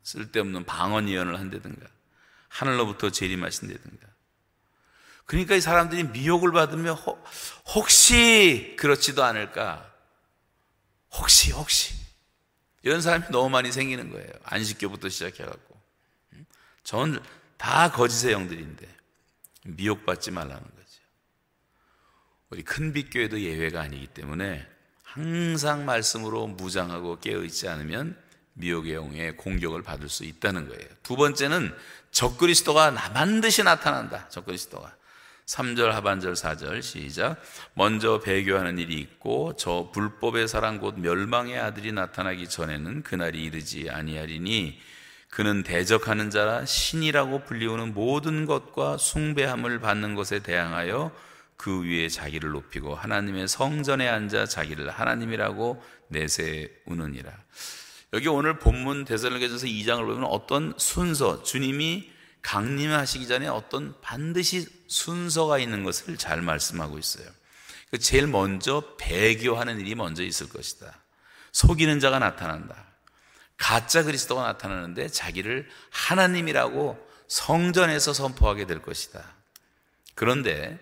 쓸데없는 0.04 0.64
방언 0.64 1.08
예언을 1.08 1.38
한다든가 1.38 1.86
하늘로부터 2.48 3.10
재림하신다든가. 3.10 4.06
그러니까 5.26 5.56
이 5.56 5.60
사람들이 5.60 6.04
미혹을 6.04 6.52
받으면 6.52 6.96
혹시 7.74 8.74
그렇지도 8.78 9.24
않을까? 9.24 9.92
혹시 11.12 11.52
혹시. 11.52 11.94
이런 12.82 13.02
사람이 13.02 13.26
너무 13.30 13.50
많이 13.50 13.72
생기는 13.72 14.10
거예요. 14.10 14.30
안식교부터 14.44 15.08
시작해갖고. 15.08 15.80
전 16.84 17.40
다 17.60 17.90
거짓의 17.90 18.32
영들인데 18.32 18.88
미혹받지 19.66 20.30
말라는 20.30 20.62
거죠 20.62 21.00
우리 22.50 22.62
큰빛교회도 22.62 23.40
예외가 23.40 23.80
아니기 23.80 24.06
때문에 24.08 24.66
항상 25.02 25.84
말씀으로 25.84 26.46
무장하고 26.46 27.18
깨어있지 27.18 27.68
않으면 27.68 28.16
미혹의 28.54 28.94
영에 28.94 29.32
공격을 29.32 29.82
받을 29.82 30.08
수 30.08 30.24
있다는 30.24 30.68
거예요. 30.68 30.86
두 31.02 31.16
번째는 31.16 31.74
적그리스도가 32.10 32.92
반드시 32.94 33.62
나타난다. 33.62 34.28
적그리스도가. 34.28 34.96
3절 35.46 35.88
하반절 35.90 36.34
4절 36.34 36.80
시작 36.80 37.42
먼저 37.74 38.20
배교하는 38.20 38.78
일이 38.78 39.00
있고 39.00 39.56
저 39.56 39.90
불법의 39.92 40.46
사랑 40.46 40.78
곧 40.78 41.00
멸망의 41.00 41.58
아들이 41.58 41.90
나타나기 41.90 42.48
전에는 42.48 43.02
그날이 43.02 43.42
이르지 43.42 43.90
아니하리니 43.90 44.78
그는 45.30 45.62
대적하는 45.62 46.30
자라 46.30 46.66
신이라고 46.66 47.44
불리우는 47.44 47.94
모든 47.94 48.46
것과 48.46 48.98
숭배함을 48.98 49.80
받는 49.80 50.16
것에 50.16 50.40
대항하여 50.40 51.12
그 51.56 51.84
위에 51.84 52.08
자기를 52.08 52.50
높이고 52.50 52.94
하나님의 52.94 53.46
성전에 53.46 54.08
앉아 54.08 54.46
자기를 54.46 54.90
하나님이라고 54.90 55.82
내세우느니라. 56.08 57.32
여기 58.12 58.26
오늘 58.28 58.58
본문 58.58 59.04
대살로계전서 59.04 59.66
2장을 59.66 60.04
보면 60.04 60.24
어떤 60.24 60.74
순서, 60.78 61.44
주님이 61.44 62.10
강림하시기 62.42 63.28
전에 63.28 63.46
어떤 63.46 63.94
반드시 64.00 64.66
순서가 64.88 65.58
있는 65.58 65.84
것을 65.84 66.16
잘 66.16 66.42
말씀하고 66.42 66.98
있어요. 66.98 67.28
그 67.90 67.98
제일 67.98 68.26
먼저 68.26 68.82
배교하는 68.98 69.78
일이 69.80 69.94
먼저 69.94 70.24
있을 70.24 70.48
것이다. 70.48 70.92
속이는 71.52 72.00
자가 72.00 72.18
나타난다. 72.18 72.89
가짜 73.60 74.02
그리스도가 74.02 74.42
나타나는데 74.42 75.08
자기를 75.08 75.68
하나님이라고 75.90 76.98
성전에서 77.28 78.14
선포하게 78.14 78.66
될 78.66 78.80
것이다. 78.80 79.22
그런데 80.14 80.78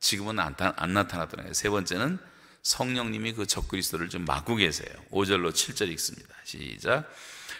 지금은 0.00 0.40
안, 0.40 0.56
안 0.58 0.94
나타나더라고요. 0.94 1.52
세 1.52 1.68
번째는 1.68 2.18
성령님이 2.62 3.34
그 3.34 3.46
적그리스도를 3.46 4.08
좀 4.08 4.24
막고 4.24 4.56
계세요. 4.56 4.88
5절로 5.12 5.52
7절 5.52 5.90
읽습니다. 5.90 6.34
시작. 6.42 7.08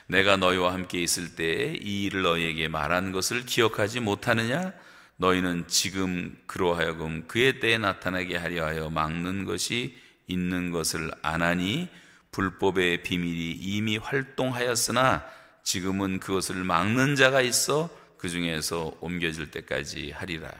내가 0.06 0.38
너희와 0.38 0.72
함께 0.72 1.02
있을 1.02 1.36
때에 1.36 1.76
이 1.80 2.04
일을 2.04 2.22
너희에게 2.22 2.68
말한 2.68 3.12
것을 3.12 3.44
기억하지 3.44 4.00
못하느냐? 4.00 4.72
너희는 5.18 5.68
지금 5.68 6.34
그로하여금 6.46 7.28
그의 7.28 7.60
때에 7.60 7.76
나타나게 7.76 8.36
하려 8.36 8.64
하여 8.64 8.88
막는 8.88 9.44
것이 9.44 9.96
있는 10.26 10.70
것을 10.70 11.10
아나니 11.22 11.88
불법의 12.36 13.02
비밀이 13.02 13.52
이미 13.52 13.96
활동하였으나 13.96 15.24
지금은 15.62 16.20
그것을 16.20 16.56
막는 16.56 17.16
자가 17.16 17.40
있어 17.40 17.88
그 18.18 18.28
중에서 18.28 18.94
옮겨질 19.00 19.50
때까지 19.50 20.10
하리라. 20.10 20.52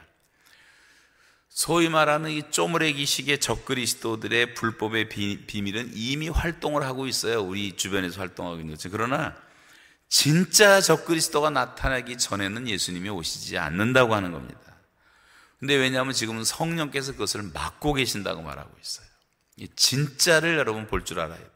소위 1.51 1.91
말하는 1.91 2.31
이 2.31 2.51
쪼무레기식의 2.51 3.41
적그리스도들의 3.41 4.55
불법의 4.55 5.11
비밀은 5.11 5.91
이미 5.93 6.31
활동을 6.31 6.83
하고 6.83 7.07
있어요. 7.07 7.43
우리 7.43 7.77
주변에서 7.77 8.21
활동하고 8.21 8.57
있는 8.57 8.75
거죠. 8.75 8.89
그러나 8.91 9.37
진짜 10.09 10.81
적그리스도가 10.81 11.51
나타나기 11.51 12.17
전에는 12.17 12.69
예수님이 12.69 13.11
오시지 13.11 13.59
않는다고 13.59 14.15
하는 14.15 14.33
겁니다. 14.33 14.61
근데 15.59 15.75
왜냐하면 15.75 16.15
지금은 16.15 16.45
성령께서 16.45 17.13
그것을 17.13 17.43
막고 17.43 17.93
계신다고 17.93 18.41
말하고 18.41 18.71
있어요. 18.81 19.07
진짜를 19.77 20.57
여러분 20.57 20.87
볼 20.87 21.05
줄 21.05 21.21
알아야 21.21 21.37
돼요. 21.39 21.56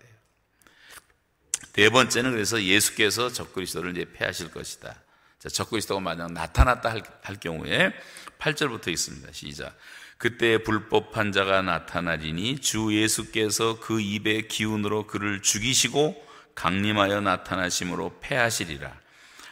네 1.75 1.89
번째는 1.89 2.33
그래서 2.33 2.63
예수께서 2.63 3.31
적그리스도를 3.31 3.93
이제 3.93 4.07
패하실 4.13 4.51
것이다. 4.51 4.95
자, 5.39 5.49
적그리스도가 5.49 6.01
만약 6.01 6.33
나타났다 6.33 6.91
할, 6.91 7.03
할 7.23 7.37
경우에 7.41 7.93
8절부터 8.39 8.89
있습니다. 8.89 9.33
시작. 9.33 9.77
그때 10.19 10.63
불법한 10.63 11.33
자가 11.33 11.63
나타나리니 11.63 12.59
주 12.59 12.95
예수께서 12.95 13.81
그 13.81 14.01
입의 14.01 14.49
기운으로 14.49 15.07
그를 15.07 15.41
죽이시고 15.41 16.23
강림하여 16.55 17.23
나타나심으로 17.23 18.19
패하시리라. 18.21 18.93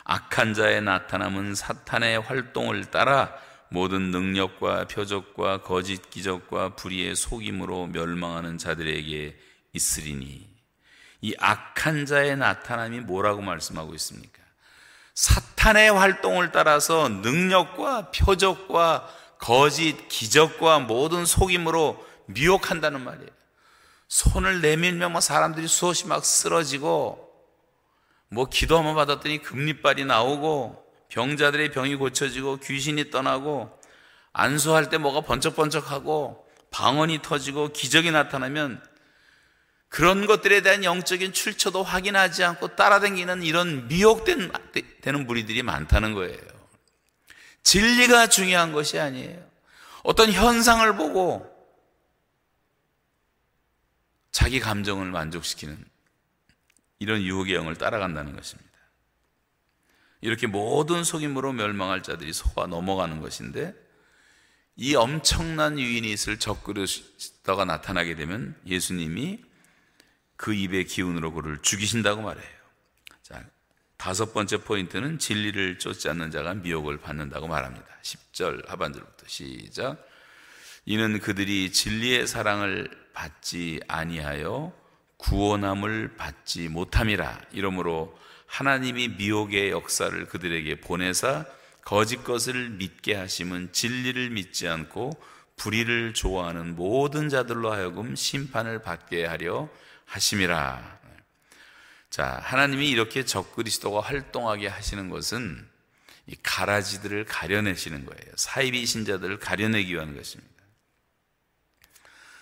악한 0.05 0.55
자의 0.55 0.83
나타남은 0.83 1.55
사탄의 1.55 2.21
활동을 2.21 2.87
따라 2.91 3.35
모든 3.71 4.11
능력과 4.11 4.89
표적과 4.89 5.63
거짓 5.63 6.11
기적과 6.11 6.75
불의의 6.77 7.15
속임으로 7.15 7.87
멸망하는 7.87 8.59
자들에게 8.59 9.39
있으리니 9.73 10.48
이 11.21 11.35
악한 11.39 12.07
자의 12.07 12.37
나타남이 12.37 13.01
뭐라고 13.01 13.43
말씀하고 13.43 13.95
있습니까? 13.95 14.43
사탄의 15.15 15.91
활동을 15.91 16.53
따라서 16.53 17.09
능력과 17.09 18.13
표적과 18.13 19.09
거짓, 19.39 20.09
기적과 20.09 20.81
모든 20.81 21.25
속임으로 21.25 22.05
미혹한다는 22.27 23.03
말이에요. 23.03 23.31
손을 24.09 24.61
내밀면 24.61 25.13
뭐 25.13 25.21
사람들이 25.21 25.67
수없이 25.69 26.07
막 26.07 26.25
쓰러지고 26.25 27.29
뭐 28.29 28.49
기도 28.49 28.79
한번 28.79 28.95
받았더니 28.95 29.43
금리빨이 29.43 30.05
나오고 30.05 30.85
병자들의 31.09 31.73
병이 31.73 31.97
고쳐지고 31.97 32.59
귀신이 32.59 33.11
떠나고 33.11 33.77
안수할 34.33 34.91
때 34.91 34.99
뭐가 34.99 35.23
번쩍번쩍하고 35.23 36.47
방언이 36.71 37.23
터지고 37.23 37.73
기적이 37.73 38.11
나타나면 38.11 38.83
그런 39.89 40.27
것들에 40.27 40.61
대한 40.61 40.85
영적인 40.85 41.33
출처도 41.33 41.83
확인하지 41.83 42.45
않고 42.45 42.77
따라다니는 42.77 43.43
이런 43.43 43.89
미혹된 43.89 44.53
되는 45.01 45.27
무리들이 45.27 45.63
많다는 45.63 46.15
거예요. 46.15 46.39
진리가 47.63 48.29
중요한 48.29 48.73
것이 48.73 48.99
아니에요. 48.99 49.47
어떤 50.03 50.31
현상을 50.33 50.97
보고 50.97 51.47
자기 54.31 54.61
감정을 54.61 55.11
만족시키는 55.11 55.85
이런 56.99 57.23
유혹의 57.23 57.55
영을 57.55 57.77
따라간다는 57.77 58.37
것입니다. 58.37 58.69
이렇게 60.21 60.47
모든 60.47 61.05
속임으로 61.05 61.53
멸망할 61.53 62.03
자들이 62.03 62.33
속아 62.33 62.67
넘어가는 62.67 63.21
것인데 63.21 63.75
이 64.77 64.95
엄청난 64.95 65.79
유인이 65.79 66.11
있을 66.11 66.39
적그리스도가 66.39 67.65
나타나게 67.65 68.15
되면 68.15 68.57
예수님이 68.67 69.48
그 70.39 70.55
입의 70.55 70.87
기운으로 70.87 71.33
그를 71.33 71.59
죽이신다고 71.61 72.23
말해요. 72.23 72.49
자, 73.23 73.45
다섯 73.99 74.33
번째 74.33 74.59
포인트는 74.59 75.19
진리를 75.19 75.79
쫓지 75.81 76.09
않는 76.09 76.31
자가 76.31 76.55
미혹을 76.55 76.99
받는다고 76.99 77.49
말합니다. 77.49 77.87
10절 78.03 78.67
하반절부터 78.69 79.27
시작. 79.27 79.99
이는 80.87 81.19
그들이 81.19 81.73
진리의 81.73 82.29
사랑을 82.29 82.89
받지 83.13 83.81
아니하여 83.89 84.73
구원함을 85.19 86.17
받지 86.17 86.69
못함이라. 86.69 87.41
이러므로 87.51 88.17
하나님이 88.47 89.09
미혹의 89.09 89.71
역사를 89.71 90.25
그들에게 90.27 90.81
보내사 90.81 91.45
거짓 91.83 92.23
것을 92.23 92.71
믿게 92.71 93.17
하심은 93.17 93.73
진리를 93.73 94.31
믿지 94.31 94.69
않고 94.69 95.21
불의를 95.57 96.15
좋아하는 96.15 96.77
모든 96.77 97.29
자들로 97.29 97.73
하여금 97.73 98.15
심판을 98.15 98.83
받게 98.83 99.27
하려 99.27 99.69
하심이라. 100.09 100.99
자, 102.11 102.41
하나님이 102.43 102.89
이렇게 102.89 103.25
적그리스도가 103.25 104.01
활동하게 104.01 104.67
하시는 104.67 105.09
것은 105.11 105.69
이 106.27 106.37
가라지들을 106.43 107.27
가려내시는 107.27 108.05
거예요. 108.07 108.33
사이비 108.37 108.85
신자들을 108.85 109.39
가려내기 109.39 109.95
위한 109.95 110.17
것입니다. 110.17 110.53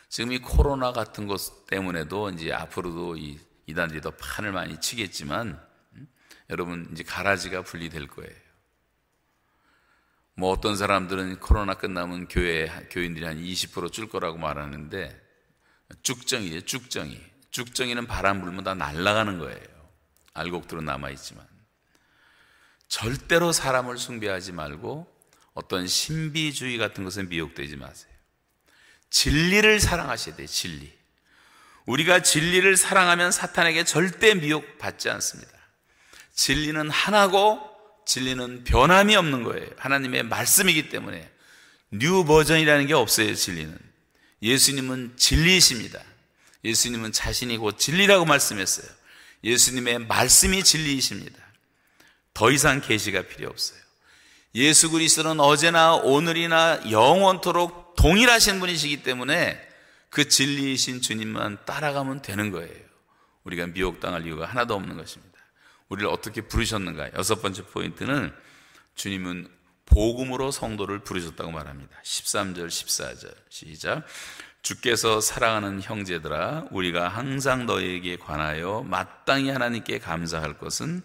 지금 0.08 0.32
이 0.32 0.38
코로나 0.38 0.92
같은 0.92 1.26
것 1.26 1.66
때문에도 1.66 2.30
이제 2.30 2.52
앞으로도 2.52 3.16
이 3.16 3.38
이단들이 3.66 4.00
더 4.00 4.12
판을 4.12 4.52
많이 4.52 4.80
치겠지만 4.80 5.60
음? 5.94 6.08
여러분 6.50 6.88
이제 6.92 7.02
가라지가 7.02 7.62
분리될 7.62 8.06
거예요. 8.06 8.34
뭐 10.34 10.52
어떤 10.52 10.76
사람들은 10.76 11.40
코로나 11.40 11.74
끝나면 11.74 12.28
교회 12.28 12.66
교인들이 12.90 13.26
한 13.26 13.42
20%줄 13.42 14.08
거라고 14.08 14.38
말하는데 14.38 15.20
쭉정이에요, 16.02 16.60
쭉정이. 16.62 17.35
죽정이는 17.56 18.06
바람 18.06 18.42
불면 18.42 18.64
다 18.64 18.74
날아가는 18.74 19.38
거예요. 19.38 19.66
알곡들은 20.34 20.84
남아있지만 20.84 21.46
절대로 22.86 23.50
사람을 23.50 23.96
숭배하지 23.96 24.52
말고 24.52 25.10
어떤 25.54 25.86
신비주의 25.86 26.76
같은 26.76 27.02
것에 27.02 27.22
미혹되지 27.22 27.76
마세요. 27.76 28.12
진리를 29.08 29.80
사랑하셔야 29.80 30.36
돼요, 30.36 30.46
진리. 30.46 30.92
우리가 31.86 32.20
진리를 32.20 32.76
사랑하면 32.76 33.32
사탄에게 33.32 33.84
절대 33.84 34.34
미혹받지 34.34 35.08
않습니다. 35.08 35.50
진리는 36.34 36.90
하나고 36.90 37.58
진리는 38.04 38.64
변함이 38.64 39.16
없는 39.16 39.44
거예요. 39.44 39.66
하나님의 39.78 40.24
말씀이기 40.24 40.90
때문에 40.90 41.32
new 41.90 42.26
version이라는 42.26 42.86
게 42.86 42.92
없어요, 42.92 43.34
진리는. 43.34 43.78
예수님은 44.42 45.16
진리이십니다. 45.16 46.02
예수님은 46.66 47.12
자신이 47.12 47.56
곧 47.58 47.78
진리라고 47.78 48.24
말씀했어요. 48.24 48.86
예수님의 49.44 50.00
말씀이 50.00 50.64
진리이십니다. 50.64 51.38
더 52.34 52.50
이상 52.50 52.80
계시가 52.80 53.22
필요 53.22 53.48
없어요. 53.48 53.78
예수 54.56 54.90
그리스도는 54.90 55.38
어제나 55.38 55.94
오늘이나 55.94 56.90
영원토록 56.90 57.94
동일하신 57.96 58.58
분이시기 58.58 59.02
때문에 59.02 59.60
그 60.10 60.28
진리이신 60.28 61.02
주님만 61.02 61.64
따라가면 61.64 62.22
되는 62.22 62.50
거예요. 62.50 62.74
우리가 63.44 63.66
미혹당할 63.68 64.26
이유가 64.26 64.46
하나도 64.46 64.74
없는 64.74 64.96
것입니다. 64.96 65.38
우리를 65.88 66.08
어떻게 66.08 66.40
부르셨는가? 66.40 67.12
여섯 67.14 67.40
번째 67.42 67.64
포인트는 67.66 68.34
주님은 68.96 69.48
복음으로 69.86 70.50
성도를 70.50 71.00
부르셨다고 71.00 71.52
말합니다. 71.52 71.96
13절, 72.02 72.66
14절. 72.66 73.34
시작. 73.48 74.04
주께서 74.66 75.20
사랑하는 75.20 75.80
형제들아, 75.80 76.64
우리가 76.72 77.06
항상 77.06 77.66
너희에게 77.66 78.16
관하여 78.16 78.84
마땅히 78.84 79.48
하나님께 79.48 80.00
감사할 80.00 80.58
것은 80.58 81.02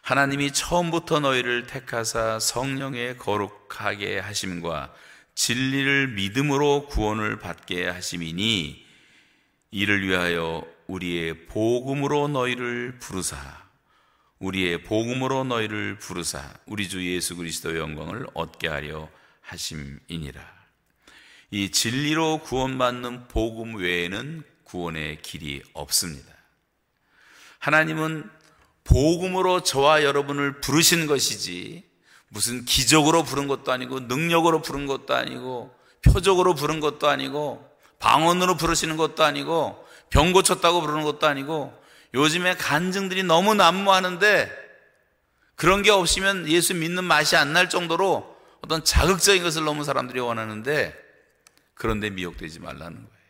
하나님이 0.00 0.52
처음부터 0.52 1.20
너희를 1.20 1.66
택하사 1.66 2.38
성령의 2.38 3.18
거룩하게 3.18 4.20
하심과 4.20 4.94
진리를 5.34 6.14
믿음으로 6.14 6.86
구원을 6.86 7.40
받게 7.40 7.88
하심이니 7.88 8.86
이를 9.70 10.08
위하여 10.08 10.66
우리의 10.86 11.44
복음으로 11.48 12.28
너희를 12.28 13.00
부르사 13.00 13.36
우리의 14.38 14.82
복음으로 14.82 15.44
너희를 15.44 15.98
부르사 15.98 16.40
우리 16.64 16.88
주 16.88 17.04
예수 17.04 17.36
그리스도의 17.36 17.76
영광을 17.76 18.26
얻게 18.32 18.68
하려 18.68 19.10
하심이니라. 19.42 20.53
이 21.50 21.70
진리로 21.70 22.38
구원받는 22.38 23.28
복음 23.28 23.76
외에는 23.76 24.42
구원의 24.64 25.22
길이 25.22 25.62
없습니다. 25.72 26.32
하나님은 27.58 28.28
복음으로 28.84 29.62
저와 29.62 30.02
여러분을 30.02 30.60
부르신 30.60 31.06
것이지 31.06 31.84
무슨 32.28 32.64
기적으로 32.64 33.22
부른 33.22 33.46
것도 33.46 33.72
아니고 33.72 34.00
능력으로 34.00 34.60
부른 34.60 34.86
것도 34.86 35.14
아니고 35.14 35.74
표적으로 36.02 36.54
부른 36.54 36.80
것도 36.80 37.08
아니고 37.08 37.70
방언으로 37.98 38.56
부르시는 38.56 38.96
것도 38.96 39.24
아니고 39.24 39.82
병 40.10 40.32
고쳤다고 40.32 40.80
부르는 40.82 41.04
것도 41.04 41.26
아니고 41.26 41.72
요즘에 42.12 42.56
간증들이 42.56 43.22
너무 43.22 43.54
난무하는데 43.54 44.64
그런 45.56 45.82
게 45.82 45.90
없으면 45.90 46.48
예수 46.48 46.74
믿는 46.74 47.04
맛이 47.04 47.36
안 47.36 47.52
날 47.52 47.70
정도로 47.70 48.34
어떤 48.60 48.84
자극적인 48.84 49.42
것을 49.42 49.64
너무 49.64 49.84
사람들이 49.84 50.20
원하는데 50.20 51.03
그런데 51.84 52.08
미혹되지 52.08 52.60
말라는 52.60 52.94
거예요. 52.94 53.24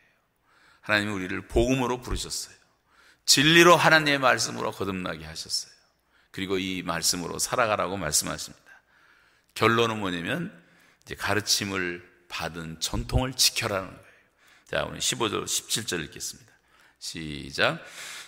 하나님이 0.79 1.11
우리를 1.11 1.47
복음으로 1.49 1.99
부르셨어요. 1.99 2.55
진리로 3.25 3.75
하나님의 3.75 4.17
말씀으로 4.19 4.71
거듭나게 4.71 5.25
하셨어요. 5.25 5.73
그리고 6.31 6.57
이 6.57 6.81
말씀으로 6.81 7.37
살아가라고 7.37 7.97
말씀하십니다. 7.97 8.63
결론은 9.55 9.99
뭐냐면 9.99 10.57
이제 11.03 11.15
가르침을 11.15 12.09
받은 12.29 12.79
전통을 12.79 13.33
지켜라는 13.33 13.89
거예요. 13.89 14.03
자, 14.71 14.85
오늘 14.85 14.99
15절, 14.99 15.43
17절 15.43 16.05
읽겠습니다. 16.05 16.49
시작. 16.99 17.83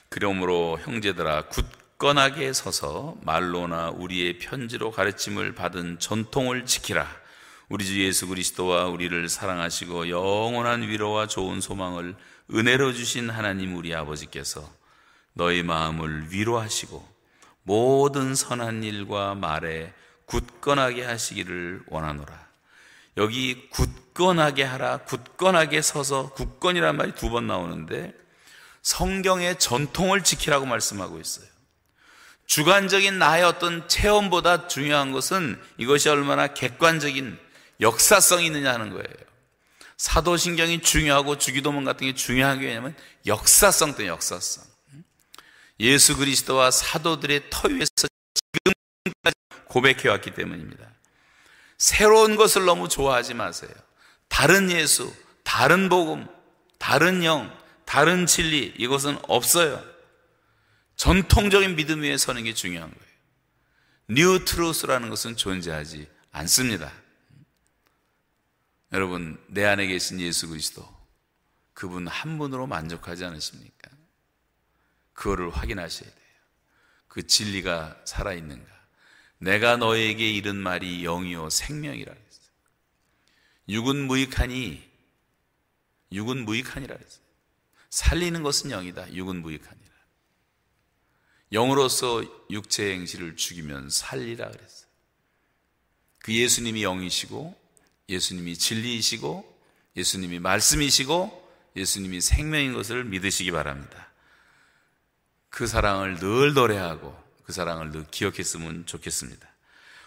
그러므로 0.09 0.77
형제들아 0.81 1.47
굳건하게 1.47 2.51
서서 2.51 3.15
말로나 3.21 3.91
우리의 3.91 4.39
편지로 4.39 4.91
가르침을 4.91 5.55
받은 5.55 5.99
전통을 5.99 6.65
지키라. 6.65 7.26
우리 7.69 7.85
주 7.85 8.01
예수 8.01 8.27
그리스도와 8.27 8.85
우리를 8.85 9.27
사랑하시고 9.27 10.09
영원한 10.09 10.83
위로와 10.83 11.27
좋은 11.27 11.59
소망을 11.59 12.15
은혜로 12.53 12.93
주신 12.93 13.29
하나님 13.29 13.75
우리 13.75 13.93
아버지께서 13.93 14.69
너희 15.33 15.63
마음을 15.63 16.31
위로하시고 16.31 17.05
모든 17.63 18.35
선한 18.35 18.83
일과 18.83 19.35
말에 19.35 19.93
굳건하게 20.25 21.03
하시기를 21.03 21.83
원하노라. 21.87 22.47
여기 23.17 23.67
굳건하게 23.69 24.63
하라, 24.63 24.99
굳건하게 24.99 25.81
서서 25.81 26.29
굳건이란 26.33 26.95
말이 26.95 27.13
두 27.15 27.29
번 27.29 27.47
나오는데 27.47 28.13
성경의 28.81 29.59
전통을 29.59 30.23
지키라고 30.23 30.65
말씀하고 30.65 31.19
있어요. 31.19 31.47
주관적인 32.45 33.19
나의 33.19 33.43
어떤 33.43 33.89
체험보다 33.89 34.69
중요한 34.69 35.11
것은 35.11 35.59
이것이 35.77 36.07
얼마나 36.07 36.47
객관적인 36.47 37.37
역사성이 37.81 38.47
있느냐 38.47 38.73
하는 38.73 38.89
거예요. 38.89 39.27
사도신경이 39.97 40.81
중요하고 40.81 41.37
주기도문 41.37 41.83
같은 41.83 42.07
게 42.07 42.13
중요한 42.13 42.59
게 42.59 42.67
왜냐면 42.67 42.95
역사성 43.25 43.95
때문에 43.95 44.09
역사성. 44.09 44.63
예수 45.79 46.17
그리스도와 46.17 46.71
사도들의 46.71 47.49
터 47.49 47.67
위에서 47.67 48.07
지금까지 48.63 49.35
고백해왔기 49.65 50.33
때문입니다. 50.33 50.87
새로운 51.77 52.35
것을 52.35 52.65
너무 52.65 52.89
좋아하지 52.89 53.35
마세요. 53.35 53.71
다른 54.27 54.71
예수, 54.71 55.13
다른 55.43 55.89
복음, 55.89 56.27
다른 56.79 57.23
영, 57.23 57.55
다른 57.85 58.25
진리, 58.25 58.73
이것은 58.77 59.17
없어요. 59.23 59.83
전통적인 60.95 61.75
믿음 61.75 62.01
위에 62.01 62.17
서는 62.17 62.43
게 62.43 62.53
중요한 62.53 62.89
거예요. 62.89 63.07
new 64.09 64.45
truth라는 64.45 65.09
것은 65.09 65.37
존재하지 65.37 66.07
않습니다. 66.31 66.91
여러분, 68.91 69.43
내 69.47 69.65
안에 69.65 69.87
계신 69.87 70.19
예수 70.19 70.47
그리스도, 70.47 70.87
그분 71.73 72.07
한 72.07 72.37
분으로 72.37 72.67
만족하지 72.67 73.25
않으십니까? 73.25 73.91
그거를 75.13 75.49
확인하셔야 75.49 76.09
돼요. 76.09 76.27
그 77.07 77.25
진리가 77.25 78.01
살아있는가. 78.05 78.77
내가 79.39 79.77
너에게 79.77 80.29
이른 80.29 80.55
말이 80.55 81.03
영이요 81.03 81.49
생명이라 81.49 82.13
그랬어요. 82.13 82.47
육은 83.69 84.07
무익하니 84.07 84.87
육은 86.11 86.45
무익하니라 86.45 86.95
그랬어요. 86.95 87.23
살리는 87.89 88.43
것은 88.43 88.71
영이다. 88.71 89.13
육은 89.13 89.41
무익하니라. 89.41 89.87
영으로서 91.51 92.23
육체 92.49 92.93
행실을 92.93 93.35
죽이면 93.35 93.89
살리라 93.89 94.49
그랬어요. 94.49 94.87
그 96.19 96.33
예수님이 96.33 96.83
영이시고 96.83 97.66
예수님이 98.09 98.57
진리이시고 98.57 99.57
예수님이 99.95 100.39
말씀이시고 100.39 101.47
예수님이 101.75 102.21
생명인 102.21 102.73
것을 102.73 103.03
믿으시기 103.03 103.51
바랍니다. 103.51 104.09
그 105.49 105.67
사랑을 105.67 106.15
늘 106.19 106.53
노래하고 106.53 107.17
그 107.43 107.51
사랑을 107.51 107.91
늘 107.91 108.05
기억했으면 108.09 108.85
좋겠습니다. 108.85 109.47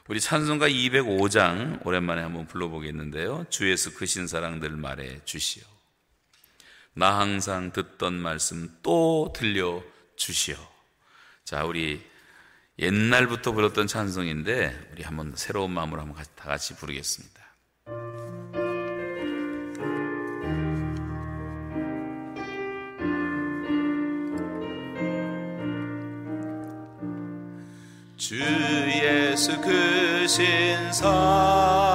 우리 0.09 0.21
찬송가 0.21 0.69
205장 0.69 1.87
오랜만에 1.87 2.23
한번 2.23 2.47
불러보겠는데요. 2.47 3.47
주에서 3.49 3.93
크신 3.95 4.27
사랑들 4.27 4.71
말해 4.71 5.21
주시오. 5.25 5.63
나 6.95 7.19
항상 7.19 7.73
듣던 7.73 8.15
말씀 8.15 8.77
또 8.83 9.33
들려 9.35 9.83
주시오. 10.17 10.57
자, 11.45 11.65
우리 11.65 12.05
옛날부터 12.79 13.53
불렀던 13.53 13.87
찬송인데 13.87 14.91
우리 14.93 15.03
한번 15.03 15.35
새로운 15.37 15.71
마음으로 15.71 16.01
한번 16.01 16.25
다 16.35 16.49
같이 16.49 16.75
부르겠습니다. 16.77 17.40
주 28.21 28.37
예수 28.37 29.59
크신 29.63 30.93
사 30.93 31.90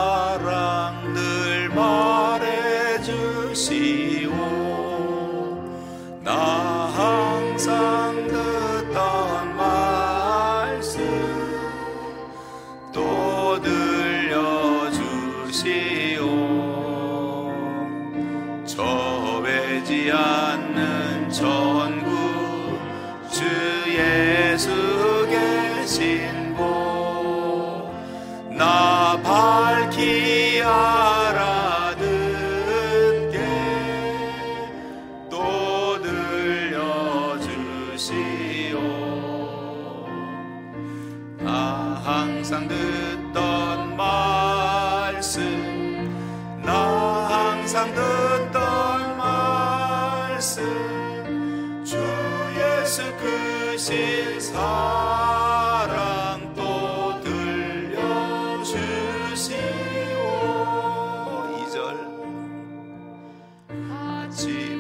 아 64.38 64.75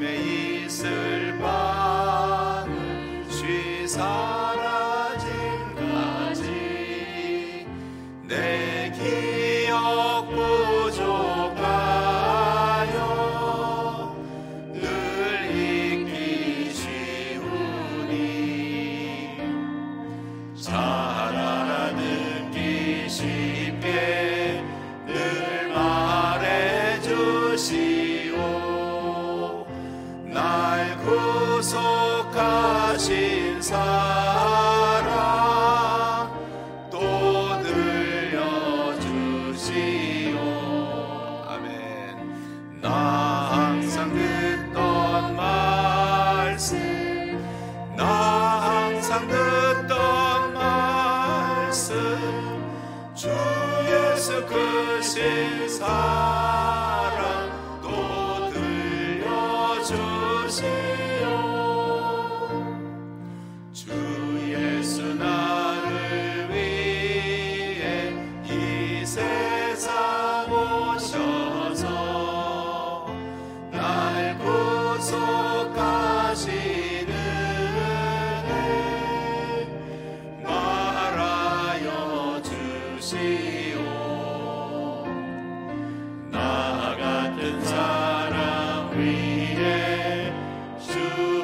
주 90.80 91.34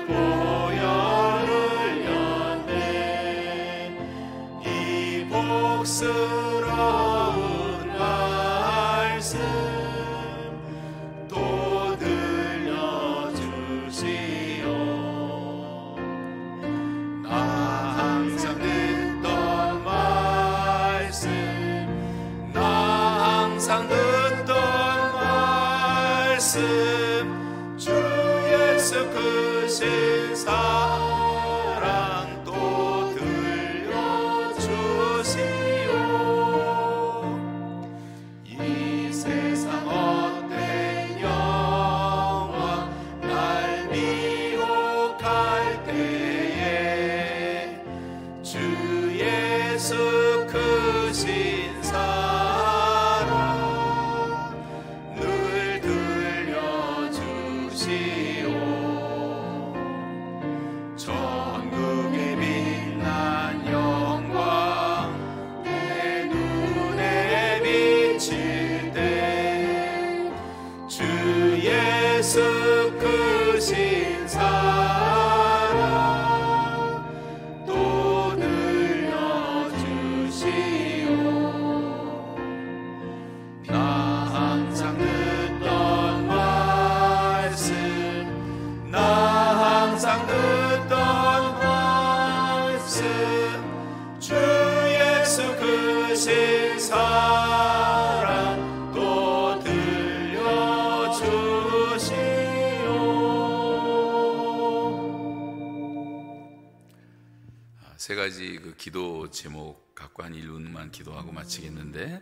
가지 108.42 108.60
그 108.60 108.76
기도 108.76 109.30
제목 109.30 109.94
갖고 109.94 110.24
한 110.24 110.34
1분만 110.34 110.92
기도하고 110.92 111.32
마치겠는데 111.32 112.20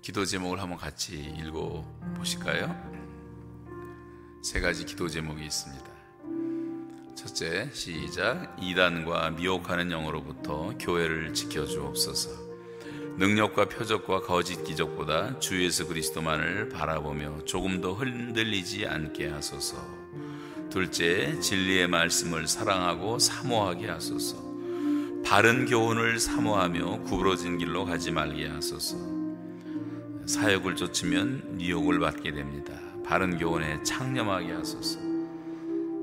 기도 0.00 0.24
제목을 0.24 0.58
한번 0.58 0.78
같이 0.78 1.18
읽어 1.38 1.84
보실까요? 2.16 2.74
세 4.42 4.58
가지 4.60 4.86
기도 4.86 5.06
제목이 5.06 5.44
있습니다. 5.44 5.84
첫째, 7.14 7.68
시작. 7.74 8.56
이단과 8.58 9.32
미혹하는 9.32 9.90
영으로부터 9.90 10.72
교회를 10.78 11.34
지켜 11.34 11.66
주옵소서. 11.66 12.30
능력과 13.18 13.68
표적과 13.68 14.22
거짓 14.22 14.64
기적보다 14.64 15.38
주 15.40 15.62
예수 15.62 15.86
그리스도만을 15.86 16.70
바라보며 16.70 17.44
조금 17.44 17.82
더 17.82 17.92
흔들리지 17.92 18.86
않게 18.86 19.28
하소서. 19.28 19.76
둘째, 20.70 21.38
진리의 21.38 21.86
말씀을 21.88 22.48
사랑하고 22.48 23.18
사모하게 23.18 23.88
하소서. 23.88 24.49
바른 25.24 25.66
교훈을 25.66 26.18
사모하며 26.18 27.02
구부러진 27.02 27.58
길로 27.58 27.84
가지 27.84 28.10
말게 28.10 28.48
하소서. 28.48 28.96
사역을 30.26 30.76
쫓으면 30.76 31.56
미혹을 31.56 32.00
받게 32.00 32.32
됩니다. 32.32 32.72
바른 33.04 33.38
교훈에 33.38 33.82
창념하게 33.82 34.52
하소서. 34.52 34.98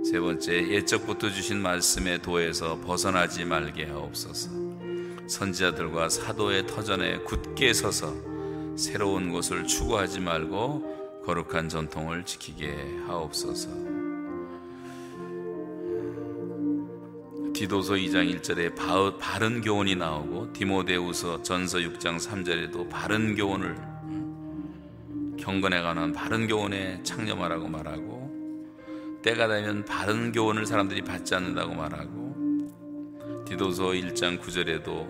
세 0.09 0.19
번째, 0.19 0.69
옛적부터 0.69 1.29
주신 1.29 1.61
말씀의 1.61 2.21
도에서 2.21 2.79
벗어나지 2.81 3.43
말게 3.43 3.85
하옵소서. 3.85 4.49
선지자들과 5.27 6.09
사도의 6.09 6.67
터전에 6.67 7.19
굳게 7.19 7.73
서서 7.73 8.13
새로운 8.77 9.33
것을 9.33 9.65
추구하지 9.65 10.21
말고 10.21 11.21
거룩한 11.25 11.67
전통을 11.67 12.23
지키게 12.23 13.01
하옵소서. 13.07 13.86
디도서 17.57 17.95
2장 17.95 18.31
1절에 18.39 18.75
바른 19.19 19.61
교훈이 19.61 19.95
나오고 19.95 20.53
디모데우서 20.53 21.41
전서 21.41 21.79
6장 21.79 22.19
3절에도 22.19 22.87
바른 22.87 23.33
교훈을 23.33 23.75
경건에 25.39 25.81
관한 25.81 26.13
바른 26.13 26.45
교훈에 26.45 27.01
창념하라고 27.01 27.67
말하고 27.67 29.19
때가 29.23 29.47
되면 29.47 29.83
바른 29.85 30.31
교훈을 30.31 30.67
사람들이 30.67 31.01
받지 31.01 31.33
않는다고 31.33 31.73
말하고 31.73 33.43
디도서 33.47 33.85
1장 33.85 34.39
9절에도 34.39 35.07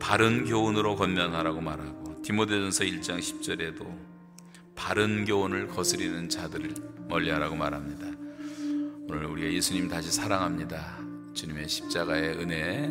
바른 0.00 0.44
교훈으로 0.44 0.96
건면하라고 0.96 1.60
말하고 1.60 2.20
디모데전서 2.22 2.82
1장 2.82 3.20
10절에도 3.20 3.86
바른 4.74 5.24
교훈을 5.24 5.68
거스리는 5.68 6.28
자들을 6.28 6.74
멀리하라고 7.06 7.54
말합니다. 7.54 8.11
오늘 9.12 9.26
우리가 9.26 9.52
예수님 9.52 9.88
다시 9.88 10.10
사랑합니다. 10.10 10.96
주님의 11.34 11.68
십자가의 11.68 12.38
은혜, 12.38 12.88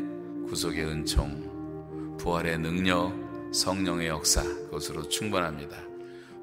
구속의 0.47 0.85
은총, 0.85 2.17
부활의 2.19 2.59
능력, 2.59 3.11
성령의 3.51 4.07
역사 4.07 4.43
그것으로 4.43 5.09
충분합니다. 5.09 5.75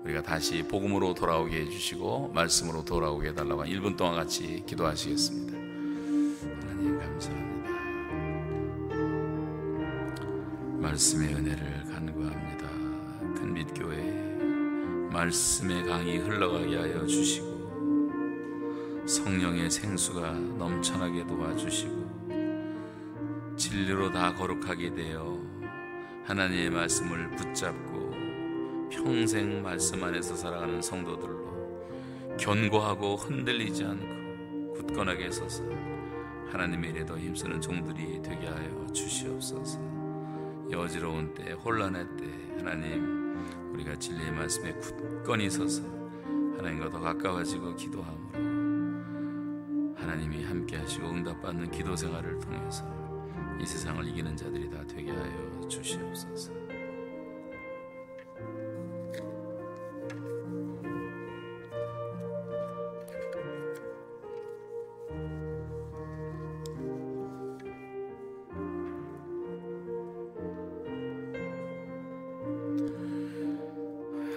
우리가 0.02 0.20
다시 0.24 0.64
복음으로 0.64 1.14
돌아오게 1.14 1.60
해주시고 1.60 2.32
말씀으로 2.34 2.84
돌아오게 2.84 3.28
해달라고 3.28 3.62
1분 3.66 3.96
동안 3.96 4.16
같이 4.16 4.64
기도하시겠습니다. 4.66 5.56
하나님 6.66 6.98
감사합니다. 6.98 7.70
말씀의 10.80 11.34
은혜를 11.34 11.84
간구합니다. 11.84 12.68
큰빛교회 13.40 15.08
말씀의 15.12 15.84
강이 15.84 16.16
흘러가게 16.18 16.76
하여 16.76 17.06
주시고 17.06 17.47
성령의 19.08 19.70
생수가 19.70 20.32
넘쳐나게 20.58 21.26
도와주시고 21.26 22.18
진리로 23.56 24.12
다 24.12 24.34
거룩하게 24.34 24.94
되어 24.94 25.40
하나님의 26.24 26.68
말씀을 26.68 27.30
붙잡고 27.30 28.10
평생 28.90 29.62
말씀 29.62 30.04
안에서 30.04 30.36
살아가는 30.36 30.82
성도들로 30.82 32.36
견고하고 32.38 33.16
흔들리지 33.16 33.84
않고 33.84 34.74
굳건하게 34.74 35.30
서서 35.30 35.64
하나님의 36.50 36.90
일에 36.90 37.06
더 37.06 37.18
힘쓰는 37.18 37.62
종들이 37.62 38.20
되게 38.22 38.46
하여 38.46 38.86
주시옵소서. 38.92 39.80
여지러운 40.70 41.32
때, 41.34 41.52
혼란의 41.52 42.06
때, 42.18 42.26
하나님, 42.58 43.72
우리가 43.72 43.98
진리의 43.98 44.32
말씀에 44.32 44.72
굳건히 44.74 45.48
서서 45.48 45.82
하나님과 46.58 46.90
더 46.90 47.00
가까워지고 47.00 47.74
기도함으로 47.74 48.57
하나님이 50.08 50.42
함께 50.42 50.78
하시고 50.78 51.06
응답받는 51.06 51.70
기도 51.70 51.94
생활을 51.94 52.38
통해서 52.38 52.82
이 53.60 53.66
세상을 53.66 54.08
이기는 54.08 54.34
자들이 54.34 54.70
다 54.70 54.82
되게 54.86 55.10
하여 55.10 55.68
주시옵소서. 55.68 56.50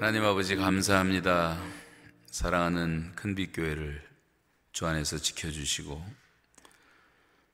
하나님 0.01 0.25
아버지 0.25 0.57
감사합니다. 0.57 1.57
사랑하는 2.25 3.13
큰빛교회를 3.15 4.10
주 4.81 4.87
안에서 4.87 5.19
지켜주시고 5.19 6.03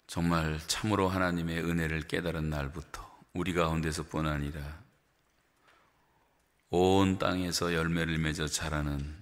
정말 0.08 0.62
참으로 0.66 1.10
하나님의 1.10 1.62
은혜를 1.62 2.04
깨달은 2.04 2.50
날부터 2.50 3.06
우리 3.34 3.52
가운데서뿐 3.52 4.26
아니라 4.26 4.82
온 6.70 7.20
땅에서 7.20 7.74
열매를 7.74 8.18
맺어 8.18 8.48
자라는 8.48 9.22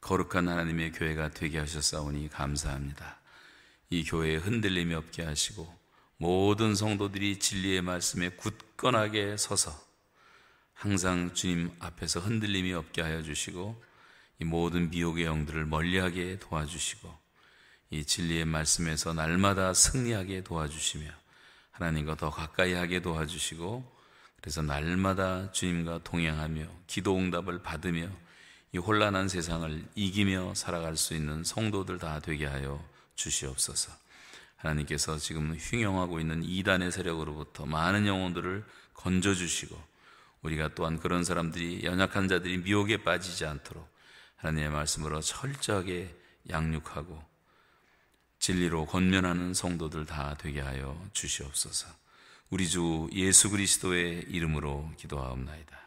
거룩한 0.00 0.48
하나님의 0.48 0.92
교회가 0.92 1.32
되게 1.32 1.58
하셨사오니 1.58 2.30
감사합니다. 2.30 3.20
이 3.90 4.02
교회에 4.02 4.36
흔들림이 4.36 4.94
없게 4.94 5.22
하시고 5.22 5.70
모든 6.16 6.74
성도들이 6.74 7.38
진리의 7.38 7.82
말씀에 7.82 8.30
굳건하게 8.30 9.36
서서 9.36 9.78
항상 10.72 11.34
주님 11.34 11.70
앞에서 11.80 12.20
흔들림이 12.20 12.72
없게 12.72 13.02
하여 13.02 13.22
주시고 13.22 13.84
이 14.40 14.44
모든 14.44 14.88
미혹의 14.88 15.26
영들을 15.26 15.66
멀리하게 15.66 16.38
도와주시고 16.38 17.20
이 17.92 18.06
진리의 18.06 18.46
말씀에서 18.46 19.12
날마다 19.12 19.74
승리하게 19.74 20.44
도와주시며 20.44 21.10
하나님과 21.72 22.16
더 22.16 22.30
가까이 22.30 22.72
하게 22.72 23.02
도와주시고 23.02 23.84
그래서 24.40 24.62
날마다 24.62 25.52
주님과 25.52 26.00
동행하며 26.02 26.68
기도 26.86 27.14
응답을 27.18 27.62
받으며 27.62 28.08
이 28.72 28.78
혼란한 28.78 29.28
세상을 29.28 29.84
이기며 29.94 30.54
살아갈 30.54 30.96
수 30.96 31.12
있는 31.12 31.44
성도들 31.44 31.98
다 31.98 32.18
되게 32.20 32.46
하여 32.46 32.82
주시옵소서. 33.14 33.92
하나님께서 34.56 35.18
지금 35.18 35.54
흉용하고 35.54 36.18
있는 36.18 36.42
이단의 36.42 36.92
세력으로부터 36.92 37.66
많은 37.66 38.06
영혼들을 38.06 38.64
건져 38.94 39.34
주시고 39.34 39.78
우리가 40.40 40.70
또한 40.74 40.98
그런 40.98 41.24
사람들이 41.24 41.84
연약한 41.84 42.26
자들이 42.26 42.56
미혹에 42.56 43.04
빠지지 43.04 43.44
않도록 43.44 43.86
하나님의 44.36 44.70
말씀으로 44.70 45.20
철저하게 45.20 46.16
양육하고 46.48 47.31
진리로 48.42 48.86
건면하는 48.86 49.54
성도들 49.54 50.04
다 50.04 50.36
되게 50.36 50.60
하여 50.60 51.00
주시옵소서. 51.12 51.86
우리 52.50 52.68
주 52.68 53.08
예수 53.12 53.48
그리스도의 53.50 54.24
이름으로 54.28 54.90
기도하옵나이다. 54.96 55.81